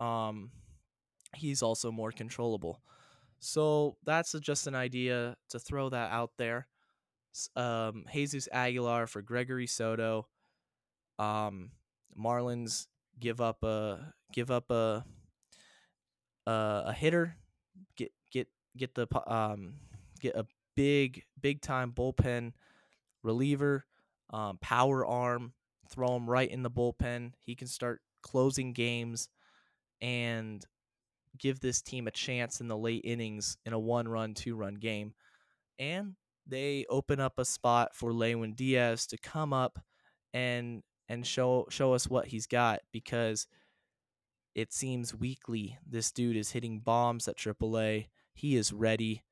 Um, 0.00 0.50
he's 1.34 1.62
also 1.62 1.92
more 1.92 2.10
controllable. 2.10 2.80
So 3.38 3.96
that's 4.04 4.32
just 4.40 4.66
an 4.66 4.74
idea 4.74 5.36
to 5.50 5.58
throw 5.58 5.90
that 5.90 6.10
out 6.10 6.32
there. 6.38 6.66
Um, 7.54 8.06
Jesus 8.12 8.48
Aguilar 8.50 9.06
for 9.06 9.20
Gregory 9.20 9.66
Soto. 9.66 10.26
Um, 11.18 11.72
Marlins 12.18 12.86
give 13.20 13.40
up 13.40 13.62
a 13.62 14.14
give 14.32 14.50
up 14.50 14.70
a 14.70 15.04
a, 16.46 16.82
a 16.86 16.92
hitter. 16.94 17.36
Get 17.96 18.12
get 18.32 18.48
get 18.74 18.94
the 18.94 19.06
um 19.30 19.74
get 20.20 20.34
a 20.34 20.46
big 20.76 21.24
big 21.40 21.60
time 21.60 21.92
bullpen 21.92 22.52
reliever, 23.22 23.84
um, 24.30 24.58
power 24.60 25.04
arm 25.04 25.52
throw 25.90 26.16
him 26.16 26.28
right 26.28 26.50
in 26.50 26.62
the 26.62 26.70
bullpen. 26.70 27.32
He 27.42 27.54
can 27.54 27.68
start 27.68 28.00
closing 28.22 28.72
games 28.72 29.28
and 30.00 30.64
give 31.38 31.60
this 31.60 31.82
team 31.82 32.06
a 32.06 32.12
chance 32.12 32.60
in 32.60 32.68
the 32.68 32.76
late 32.76 33.02
innings 33.04 33.56
in 33.66 33.72
a 33.72 33.78
one 33.78 34.08
run, 34.08 34.34
two 34.34 34.56
run 34.56 34.74
game. 34.74 35.14
And 35.78 36.14
they 36.46 36.86
open 36.88 37.20
up 37.20 37.38
a 37.38 37.44
spot 37.44 37.94
for 37.94 38.12
Lewin 38.12 38.54
Diaz 38.54 39.06
to 39.08 39.18
come 39.18 39.52
up 39.52 39.78
and 40.32 40.82
and 41.08 41.26
show 41.26 41.66
show 41.70 41.92
us 41.92 42.08
what 42.08 42.26
he's 42.26 42.46
got 42.46 42.80
because 42.92 43.46
it 44.54 44.72
seems 44.72 45.14
weekly 45.14 45.78
this 45.86 46.10
dude 46.10 46.36
is 46.36 46.52
hitting 46.52 46.80
bombs 46.80 47.28
at 47.28 47.36
AAA. 47.36 48.06
He 48.32 48.56
is 48.56 48.72
ready. 48.72 49.22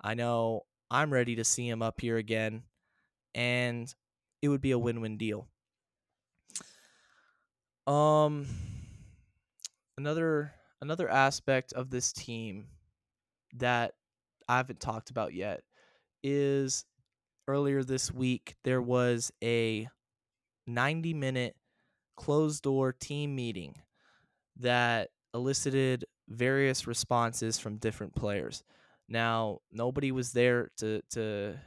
I 0.00 0.14
know 0.14 0.62
I'm 0.92 1.10
ready 1.10 1.36
to 1.36 1.44
see 1.44 1.66
him 1.66 1.80
up 1.80 2.02
here 2.02 2.18
again 2.18 2.64
and 3.34 3.92
it 4.42 4.50
would 4.50 4.60
be 4.60 4.72
a 4.72 4.78
win-win 4.78 5.16
deal. 5.16 5.48
Um 7.86 8.46
another 9.96 10.52
another 10.82 11.08
aspect 11.08 11.72
of 11.72 11.88
this 11.88 12.12
team 12.12 12.66
that 13.54 13.94
I 14.46 14.58
haven't 14.58 14.80
talked 14.80 15.08
about 15.08 15.32
yet 15.32 15.62
is 16.22 16.84
earlier 17.48 17.82
this 17.82 18.12
week 18.12 18.54
there 18.62 18.82
was 18.82 19.32
a 19.42 19.88
90 20.66 21.14
minute 21.14 21.56
closed 22.16 22.64
door 22.64 22.92
team 22.92 23.34
meeting 23.34 23.76
that 24.58 25.08
elicited 25.32 26.04
various 26.28 26.86
responses 26.86 27.58
from 27.58 27.76
different 27.78 28.14
players. 28.14 28.62
Now, 29.12 29.58
nobody 29.70 30.10
was 30.10 30.32
there 30.32 30.70
to 30.78 31.02
to 31.10 31.58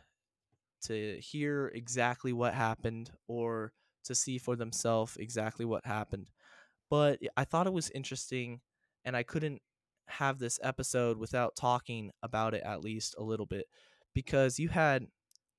to 0.85 1.19
hear 1.19 1.71
exactly 1.75 2.33
what 2.33 2.55
happened 2.55 3.11
or 3.27 3.71
to 4.05 4.15
see 4.15 4.39
for 4.39 4.55
themselves 4.55 5.15
exactly 5.17 5.63
what 5.63 5.85
happened. 5.85 6.31
But 6.89 7.19
I 7.37 7.43
thought 7.43 7.67
it 7.67 7.73
was 7.73 7.91
interesting, 7.91 8.61
and 9.03 9.15
I 9.15 9.21
couldn't 9.21 9.61
have 10.07 10.39
this 10.39 10.59
episode 10.63 11.19
without 11.19 11.55
talking 11.55 12.09
about 12.23 12.55
it 12.55 12.63
at 12.63 12.83
least 12.83 13.13
a 13.19 13.23
little 13.23 13.45
bit 13.45 13.67
because 14.15 14.57
you 14.57 14.69
had 14.69 15.05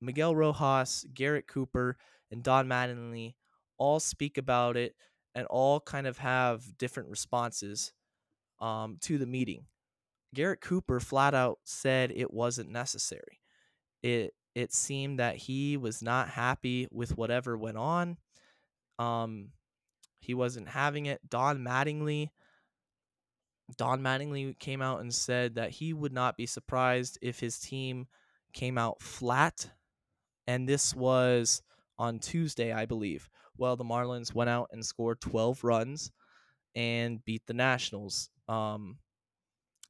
Miguel 0.01 0.35
Rojas, 0.35 1.05
Garrett 1.13 1.47
Cooper, 1.47 1.95
and 2.31 2.43
Don 2.43 2.67
Mattingly 2.67 3.35
all 3.77 4.01
speak 4.01 4.37
about 4.37 4.75
it 4.75 4.93
and 5.33 5.47
all 5.47 5.79
kind 5.79 6.05
of 6.05 6.17
have 6.17 6.77
different 6.77 7.07
responses 7.07 7.93
um, 8.59 8.97
to 9.03 9.17
the 9.17 9.25
meeting. 9.25 9.67
Garrett 10.33 10.61
Cooper 10.61 10.99
flat 10.99 11.33
out 11.33 11.59
said 11.63 12.11
it 12.11 12.33
wasn't 12.33 12.69
necessary. 12.69 13.41
It 14.03 14.33
it 14.55 14.73
seemed 14.73 15.19
that 15.19 15.35
he 15.35 15.77
was 15.77 16.01
not 16.01 16.29
happy 16.29 16.87
with 16.91 17.17
whatever 17.17 17.57
went 17.57 17.77
on. 17.77 18.17
Um, 18.97 19.49
he 20.19 20.33
wasn't 20.33 20.67
having 20.67 21.05
it. 21.05 21.21
Don 21.29 21.59
Mattingly 21.59 22.29
Don 23.75 24.01
Mattingly 24.01 24.57
came 24.59 24.81
out 24.81 25.01
and 25.01 25.13
said 25.13 25.55
that 25.55 25.71
he 25.71 25.93
would 25.93 26.13
not 26.13 26.37
be 26.37 26.45
surprised 26.45 27.17
if 27.21 27.39
his 27.39 27.59
team 27.59 28.07
came 28.53 28.77
out 28.77 29.01
flat. 29.01 29.69
And 30.47 30.67
this 30.67 30.95
was 30.95 31.61
on 31.99 32.19
Tuesday, 32.19 32.71
I 32.71 32.85
believe. 32.85 33.29
Well, 33.57 33.75
the 33.75 33.83
Marlins 33.83 34.33
went 34.33 34.49
out 34.49 34.69
and 34.71 34.85
scored 34.85 35.19
12 35.19 35.63
runs 35.63 36.11
and 36.75 37.23
beat 37.25 37.45
the 37.45 37.53
Nationals 37.53 38.29
um, 38.47 38.97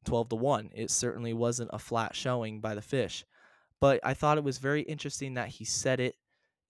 12 0.05 0.29
to 0.29 0.35
1. 0.35 0.69
It 0.73 0.91
certainly 0.91 1.33
wasn't 1.33 1.69
a 1.73 1.79
flat 1.79 2.15
showing 2.15 2.61
by 2.61 2.75
the 2.75 2.81
Fish. 2.81 3.25
But 3.79 3.99
I 4.03 4.13
thought 4.13 4.37
it 4.37 4.43
was 4.43 4.57
very 4.57 4.81
interesting 4.81 5.35
that 5.35 5.49
he 5.49 5.65
said 5.65 5.99
it. 5.99 6.15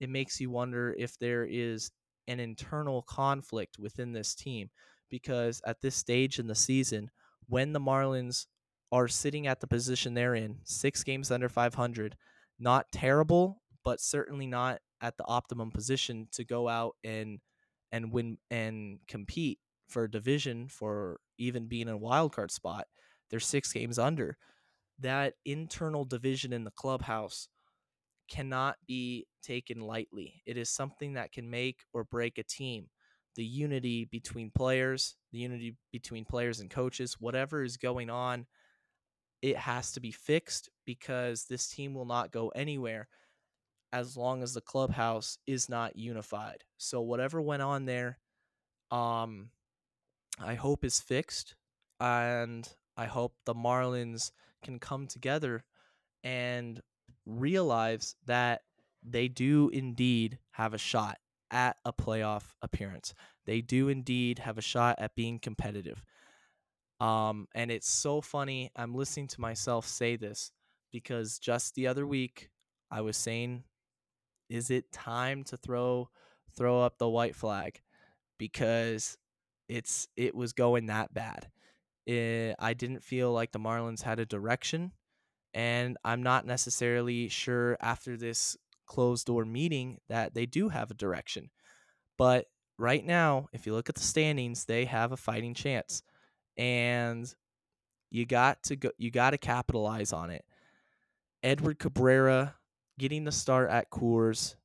It 0.00 0.10
makes 0.10 0.40
you 0.40 0.50
wonder 0.50 0.94
if 0.98 1.18
there 1.18 1.44
is 1.44 1.90
an 2.26 2.40
internal 2.40 3.02
conflict 3.02 3.78
within 3.78 4.12
this 4.12 4.34
team 4.34 4.70
because 5.10 5.62
at 5.66 5.80
this 5.80 5.96
stage 5.96 6.38
in 6.38 6.46
the 6.46 6.54
season, 6.54 7.10
when 7.48 7.72
the 7.72 7.80
Marlins 7.80 8.46
are 8.92 9.08
sitting 9.08 9.46
at 9.46 9.60
the 9.60 9.66
position 9.66 10.14
they're 10.14 10.34
in, 10.34 10.58
six 10.64 11.02
games 11.02 11.30
under 11.30 11.48
500, 11.48 12.16
not 12.58 12.90
terrible, 12.92 13.62
but 13.84 14.00
certainly 14.00 14.46
not 14.46 14.80
at 15.00 15.16
the 15.16 15.24
optimum 15.26 15.70
position 15.70 16.28
to 16.32 16.44
go 16.44 16.68
out 16.68 16.96
and 17.04 17.38
and 17.92 18.12
win 18.12 18.36
and 18.50 18.98
compete 19.06 19.58
for 19.88 20.04
a 20.04 20.10
division 20.10 20.68
for 20.68 21.20
even 21.38 21.66
being 21.66 21.88
in 21.88 21.94
a 21.94 21.96
wild 21.96 22.32
card 22.32 22.50
spot. 22.50 22.86
They're 23.30 23.40
six 23.40 23.72
games 23.72 23.98
under. 23.98 24.36
That 25.00 25.34
internal 25.44 26.04
division 26.04 26.52
in 26.52 26.64
the 26.64 26.72
clubhouse 26.72 27.48
cannot 28.28 28.76
be 28.86 29.26
taken 29.42 29.80
lightly. 29.80 30.42
It 30.46 30.56
is 30.56 30.70
something 30.70 31.14
that 31.14 31.32
can 31.32 31.48
make 31.48 31.80
or 31.92 32.04
break 32.04 32.38
a 32.38 32.42
team 32.42 32.88
the 33.38 33.44
unity 33.44 34.04
between 34.04 34.50
players, 34.50 35.14
the 35.30 35.38
unity 35.38 35.76
between 35.92 36.24
players 36.24 36.58
and 36.58 36.68
coaches, 36.68 37.16
whatever 37.20 37.62
is 37.62 37.76
going 37.76 38.10
on, 38.10 38.44
it 39.42 39.56
has 39.56 39.92
to 39.92 40.00
be 40.00 40.10
fixed 40.10 40.68
because 40.84 41.44
this 41.44 41.68
team 41.68 41.94
will 41.94 42.04
not 42.04 42.32
go 42.32 42.48
anywhere 42.48 43.06
as 43.92 44.16
long 44.16 44.42
as 44.42 44.54
the 44.54 44.60
clubhouse 44.60 45.38
is 45.46 45.68
not 45.68 45.94
unified. 45.94 46.64
So 46.78 47.00
whatever 47.00 47.40
went 47.40 47.62
on 47.62 47.84
there, 47.84 48.18
um, 48.90 49.50
I 50.40 50.54
hope 50.54 50.84
is 50.84 50.98
fixed, 50.98 51.54
and 52.00 52.68
I 52.98 53.06
hope 53.06 53.34
the 53.46 53.54
Marlins 53.54 54.32
can 54.62 54.80
come 54.80 55.06
together 55.06 55.64
and 56.24 56.82
realize 57.24 58.16
that 58.26 58.62
they 59.02 59.28
do 59.28 59.70
indeed 59.72 60.38
have 60.50 60.74
a 60.74 60.78
shot 60.78 61.18
at 61.50 61.76
a 61.84 61.92
playoff 61.92 62.54
appearance. 62.60 63.14
They 63.46 63.60
do 63.60 63.88
indeed 63.88 64.40
have 64.40 64.58
a 64.58 64.62
shot 64.62 64.96
at 64.98 65.14
being 65.14 65.38
competitive. 65.38 66.02
Um, 67.00 67.46
and 67.54 67.70
it's 67.70 67.88
so 67.88 68.20
funny. 68.20 68.70
I'm 68.74 68.94
listening 68.94 69.28
to 69.28 69.40
myself 69.40 69.86
say 69.86 70.16
this 70.16 70.50
because 70.90 71.38
just 71.38 71.76
the 71.76 71.86
other 71.86 72.06
week 72.06 72.50
I 72.90 73.00
was 73.02 73.16
saying, 73.16 73.62
is 74.50 74.70
it 74.70 74.90
time 74.90 75.44
to 75.44 75.56
throw 75.56 76.08
throw 76.56 76.82
up 76.82 76.98
the 76.98 77.08
white 77.08 77.36
flag? 77.36 77.80
Because 78.38 79.16
it's 79.68 80.08
it 80.16 80.34
was 80.34 80.52
going 80.52 80.86
that 80.86 81.14
bad. 81.14 81.48
It, 82.08 82.12
eh, 82.12 82.54
I 82.58 82.72
didn't 82.72 83.04
feel 83.04 83.32
like 83.32 83.52
the 83.52 83.58
Marlins 83.58 84.02
had 84.02 84.18
a 84.18 84.26
direction, 84.26 84.92
and 85.52 85.96
I'm 86.04 86.22
not 86.22 86.46
necessarily 86.46 87.28
sure 87.28 87.76
after 87.80 88.16
this 88.16 88.56
closed 88.86 89.26
door 89.26 89.44
meeting 89.44 89.98
that 90.08 90.34
they 90.34 90.46
do 90.46 90.70
have 90.70 90.90
a 90.90 90.94
direction. 90.94 91.50
But 92.16 92.46
right 92.78 93.04
now, 93.04 93.48
if 93.52 93.66
you 93.66 93.74
look 93.74 93.90
at 93.90 93.94
the 93.94 94.00
standings, 94.00 94.64
they 94.64 94.86
have 94.86 95.12
a 95.12 95.16
fighting 95.16 95.54
chance. 95.54 96.02
And 96.56 97.32
you 98.10 98.24
got 98.24 98.62
to 98.64 98.76
go 98.76 98.90
you 98.96 99.10
got 99.10 99.30
to 99.30 99.38
capitalize 99.38 100.12
on 100.12 100.30
it. 100.30 100.44
Edward 101.42 101.78
Cabrera 101.78 102.56
getting 102.98 103.24
the 103.24 103.32
start 103.32 103.70
at 103.70 103.90
Coors, 103.90 104.56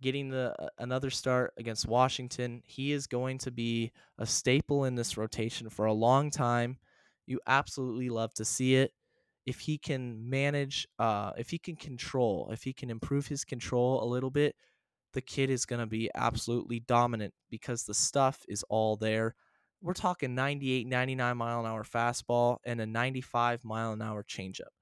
getting 0.00 0.30
the 0.30 0.54
uh, 0.58 0.68
another 0.78 1.10
start 1.10 1.52
against 1.56 1.86
Washington, 1.86 2.62
he 2.64 2.92
is 2.92 3.06
going 3.06 3.38
to 3.38 3.50
be 3.50 3.92
a 4.18 4.26
staple 4.26 4.84
in 4.84 4.94
this 4.94 5.16
rotation 5.16 5.68
for 5.68 5.86
a 5.86 5.92
long 5.92 6.30
time. 6.30 6.78
You 7.26 7.40
absolutely 7.46 8.08
love 8.08 8.34
to 8.34 8.44
see 8.44 8.76
it 8.76 8.92
if 9.46 9.60
he 9.60 9.78
can 9.78 10.28
manage, 10.28 10.86
uh, 10.98 11.32
if 11.36 11.50
he 11.50 11.58
can 11.58 11.76
control, 11.76 12.50
if 12.52 12.62
he 12.62 12.72
can 12.72 12.90
improve 12.90 13.26
his 13.26 13.44
control 13.44 14.02
a 14.02 14.06
little 14.06 14.30
bit, 14.30 14.54
the 15.12 15.20
kid 15.20 15.50
is 15.50 15.66
going 15.66 15.80
to 15.80 15.86
be 15.86 16.10
absolutely 16.14 16.80
dominant 16.80 17.34
because 17.50 17.84
the 17.84 17.94
stuff 17.94 18.44
is 18.48 18.64
all 18.68 18.96
there. 18.96 19.34
We're 19.82 19.94
talking 19.94 20.34
98, 20.34 20.86
99 20.86 21.36
mile 21.36 21.60
an 21.60 21.66
hour 21.66 21.84
fastball 21.84 22.58
and 22.64 22.80
a 22.80 22.86
95 22.86 23.64
mile 23.64 23.92
an 23.92 24.02
hour 24.02 24.22
changeup. 24.22 24.74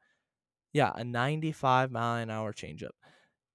Yeah, 0.73 0.93
a 0.95 1.05
95 1.05 1.91
mile 1.91 2.23
an 2.23 2.31
hour 2.31 2.53
changeup. 2.53 2.91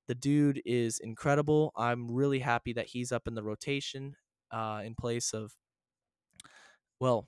The 0.08 0.16
dude 0.16 0.62
is 0.66 1.00
incredible. 1.00 1.72
I'm 1.76 2.12
really 2.12 2.40
happy 2.40 2.74
that 2.74 2.88
he's 2.88 3.12
up 3.12 3.28
in 3.28 3.36
the 3.36 3.44
rotation 3.44 4.16
uh, 4.52 4.82
in 4.84 4.96
place 4.96 5.34
of, 5.34 5.54
well, 7.00 7.28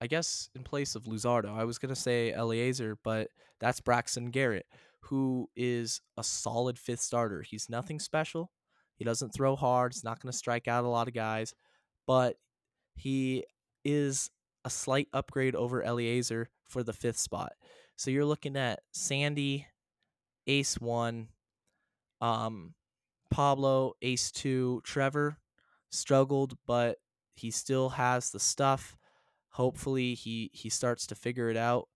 I 0.00 0.06
guess 0.06 0.48
in 0.54 0.62
place 0.62 0.94
of 0.94 1.04
Luzardo. 1.04 1.54
I 1.54 1.64
was 1.64 1.78
going 1.78 1.94
to 1.94 2.00
say 2.00 2.32
Elieser, 2.36 2.94
but 3.02 3.28
that's 3.58 3.80
Braxton 3.80 4.30
Garrett, 4.30 4.66
who 5.00 5.48
is 5.56 6.00
a 6.16 6.24
solid 6.24 6.78
fifth 6.78 7.00
starter. 7.00 7.42
He's 7.42 7.68
nothing 7.68 8.00
special. 8.00 8.50
He 8.96 9.04
doesn't 9.04 9.30
throw 9.34 9.56
hard. 9.56 9.92
He's 9.92 10.04
not 10.04 10.20
going 10.20 10.32
to 10.32 10.38
strike 10.38 10.68
out 10.68 10.84
a 10.84 10.88
lot 10.88 11.08
of 11.08 11.14
guys, 11.14 11.54
but 12.06 12.36
he 12.94 13.44
is 13.84 14.30
a 14.64 14.70
slight 14.70 15.08
upgrade 15.12 15.54
over 15.54 15.82
Elieser 15.82 16.46
for 16.68 16.82
the 16.82 16.92
fifth 16.92 17.18
spot. 17.18 17.52
So 17.96 18.10
you're 18.10 18.24
looking 18.24 18.56
at 18.56 18.80
Sandy, 18.92 19.66
Ace 20.46 20.78
one, 20.78 21.28
um, 22.20 22.74
Pablo, 23.30 23.94
Ace 24.02 24.30
two, 24.30 24.80
Trevor 24.84 25.38
struggled, 25.90 26.56
but 26.66 26.98
he 27.34 27.50
still 27.50 27.90
has 27.90 28.30
the 28.30 28.40
stuff. 28.40 28.96
Hopefully 29.50 30.14
he 30.14 30.50
he 30.52 30.68
starts 30.68 31.06
to 31.08 31.14
figure 31.14 31.48
it 31.50 31.56
out 31.56 31.88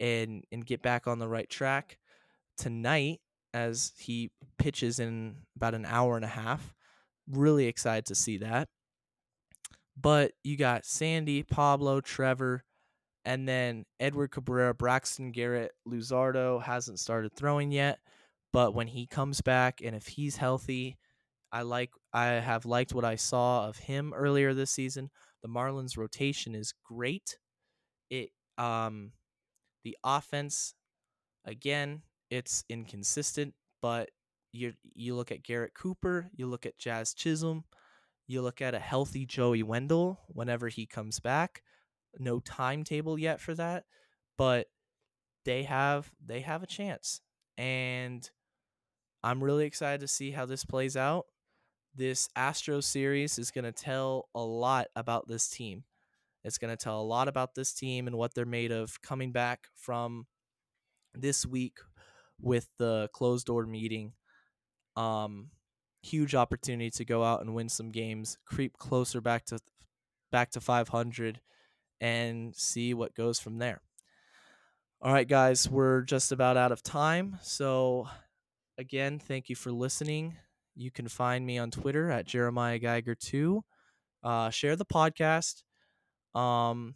and 0.00 0.44
and 0.52 0.64
get 0.66 0.82
back 0.82 1.06
on 1.06 1.18
the 1.18 1.28
right 1.28 1.48
track. 1.48 1.98
Tonight 2.56 3.20
as 3.54 3.92
he 3.98 4.30
pitches 4.58 4.98
in 4.98 5.36
about 5.56 5.74
an 5.74 5.84
hour 5.84 6.16
and 6.16 6.24
a 6.24 6.28
half 6.28 6.74
really 7.30 7.66
excited 7.66 8.06
to 8.06 8.14
see 8.14 8.38
that. 8.38 8.68
But 10.00 10.32
you 10.42 10.56
got 10.56 10.84
sandy 10.86 11.42
pablo 11.42 12.00
trevor 12.00 12.64
and 13.24 13.46
then 13.46 13.84
edward 14.00 14.28
cabrera 14.30 14.74
braxton 14.74 15.30
garrett 15.30 15.72
luzardo 15.86 16.62
hasn't 16.62 16.98
started 16.98 17.32
throwing 17.36 17.70
yet 17.70 17.98
but 18.52 18.74
when 18.74 18.88
he 18.88 19.06
comes 19.06 19.40
back 19.40 19.80
and 19.82 19.96
if 19.96 20.06
he's 20.06 20.36
healthy 20.36 20.98
i 21.52 21.62
like 21.62 21.90
i 22.12 22.26
have 22.26 22.64
liked 22.64 22.94
what 22.94 23.04
i 23.04 23.16
saw 23.16 23.68
of 23.68 23.78
him 23.78 24.12
earlier 24.14 24.54
this 24.54 24.70
season 24.70 25.10
the 25.42 25.48
Marlins 25.48 25.96
rotation 25.96 26.54
is 26.54 26.72
great. 26.84 27.38
It 28.10 28.30
um 28.58 29.12
the 29.84 29.96
offense 30.04 30.74
again, 31.44 32.02
it's 32.30 32.64
inconsistent, 32.68 33.54
but 33.80 34.10
you 34.52 34.74
you 34.94 35.14
look 35.14 35.32
at 35.32 35.42
Garrett 35.42 35.74
Cooper, 35.74 36.30
you 36.34 36.46
look 36.46 36.66
at 36.66 36.78
Jazz 36.78 37.14
Chisholm, 37.14 37.64
you 38.26 38.42
look 38.42 38.62
at 38.62 38.74
a 38.74 38.78
healthy 38.78 39.26
Joey 39.26 39.62
Wendle 39.62 40.20
whenever 40.28 40.68
he 40.68 40.86
comes 40.86 41.20
back. 41.20 41.62
No 42.18 42.40
timetable 42.40 43.18
yet 43.18 43.40
for 43.40 43.54
that, 43.54 43.84
but 44.38 44.68
they 45.44 45.64
have 45.64 46.12
they 46.24 46.40
have 46.40 46.62
a 46.62 46.66
chance. 46.66 47.20
And 47.58 48.28
I'm 49.22 49.42
really 49.42 49.66
excited 49.66 50.00
to 50.00 50.08
see 50.08 50.30
how 50.32 50.46
this 50.46 50.64
plays 50.64 50.96
out 50.96 51.26
this 51.94 52.28
Astro 52.36 52.80
series 52.80 53.38
is 53.38 53.50
going 53.50 53.64
to 53.64 53.72
tell 53.72 54.28
a 54.34 54.40
lot 54.40 54.88
about 54.96 55.28
this 55.28 55.48
team. 55.48 55.84
It's 56.44 56.58
going 56.58 56.74
to 56.74 56.82
tell 56.82 57.00
a 57.00 57.02
lot 57.04 57.28
about 57.28 57.54
this 57.54 57.72
team 57.72 58.06
and 58.06 58.16
what 58.16 58.34
they're 58.34 58.44
made 58.44 58.72
of 58.72 59.00
coming 59.02 59.32
back 59.32 59.68
from 59.76 60.26
this 61.14 61.46
week 61.46 61.78
with 62.40 62.68
the 62.78 63.08
closed 63.12 63.46
door 63.46 63.66
meeting. 63.66 64.14
Um, 64.96 65.50
huge 66.02 66.34
opportunity 66.34 66.90
to 66.90 67.04
go 67.04 67.22
out 67.22 67.42
and 67.42 67.54
win 67.54 67.68
some 67.68 67.90
games, 67.90 68.38
creep 68.46 68.78
closer 68.78 69.20
back 69.20 69.44
to 69.46 69.58
back 70.32 70.50
to 70.52 70.60
500, 70.60 71.40
and 72.00 72.56
see 72.56 72.94
what 72.94 73.14
goes 73.14 73.38
from 73.38 73.58
there. 73.58 73.82
All 75.02 75.12
right, 75.12 75.28
guys, 75.28 75.68
we're 75.68 76.02
just 76.02 76.32
about 76.32 76.56
out 76.56 76.72
of 76.72 76.82
time. 76.82 77.38
So, 77.42 78.08
again, 78.78 79.18
thank 79.18 79.48
you 79.48 79.56
for 79.56 79.70
listening. 79.72 80.36
You 80.74 80.90
can 80.90 81.08
find 81.08 81.44
me 81.44 81.58
on 81.58 81.70
Twitter 81.70 82.10
at 82.10 82.26
Jeremiah 82.26 82.78
Geiger2. 82.78 83.62
Uh, 84.22 84.50
share 84.50 84.76
the 84.76 84.84
podcast. 84.84 85.62
Um, 86.34 86.94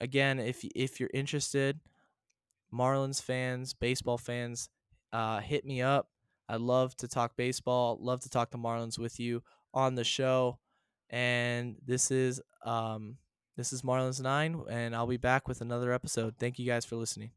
again, 0.00 0.38
if 0.38 0.64
if 0.74 1.00
you're 1.00 1.10
interested, 1.12 1.80
Marlins 2.72 3.22
fans, 3.22 3.74
baseball 3.74 4.18
fans, 4.18 4.68
uh, 5.12 5.40
hit 5.40 5.64
me 5.64 5.82
up. 5.82 6.08
I 6.48 6.56
love 6.56 6.96
to 6.98 7.08
talk 7.08 7.36
baseball. 7.36 7.98
Love 8.00 8.20
to 8.20 8.30
talk 8.30 8.50
to 8.52 8.58
Marlins 8.58 8.98
with 8.98 9.18
you 9.18 9.42
on 9.74 9.94
the 9.94 10.04
show. 10.04 10.58
And 11.10 11.76
this 11.84 12.10
is 12.10 12.40
um, 12.64 13.16
this 13.56 13.72
is 13.72 13.82
Marlins 13.82 14.20
Nine, 14.20 14.62
and 14.68 14.94
I'll 14.94 15.06
be 15.06 15.16
back 15.16 15.48
with 15.48 15.60
another 15.60 15.92
episode. 15.92 16.34
Thank 16.38 16.58
you 16.58 16.66
guys 16.66 16.84
for 16.84 16.96
listening. 16.96 17.30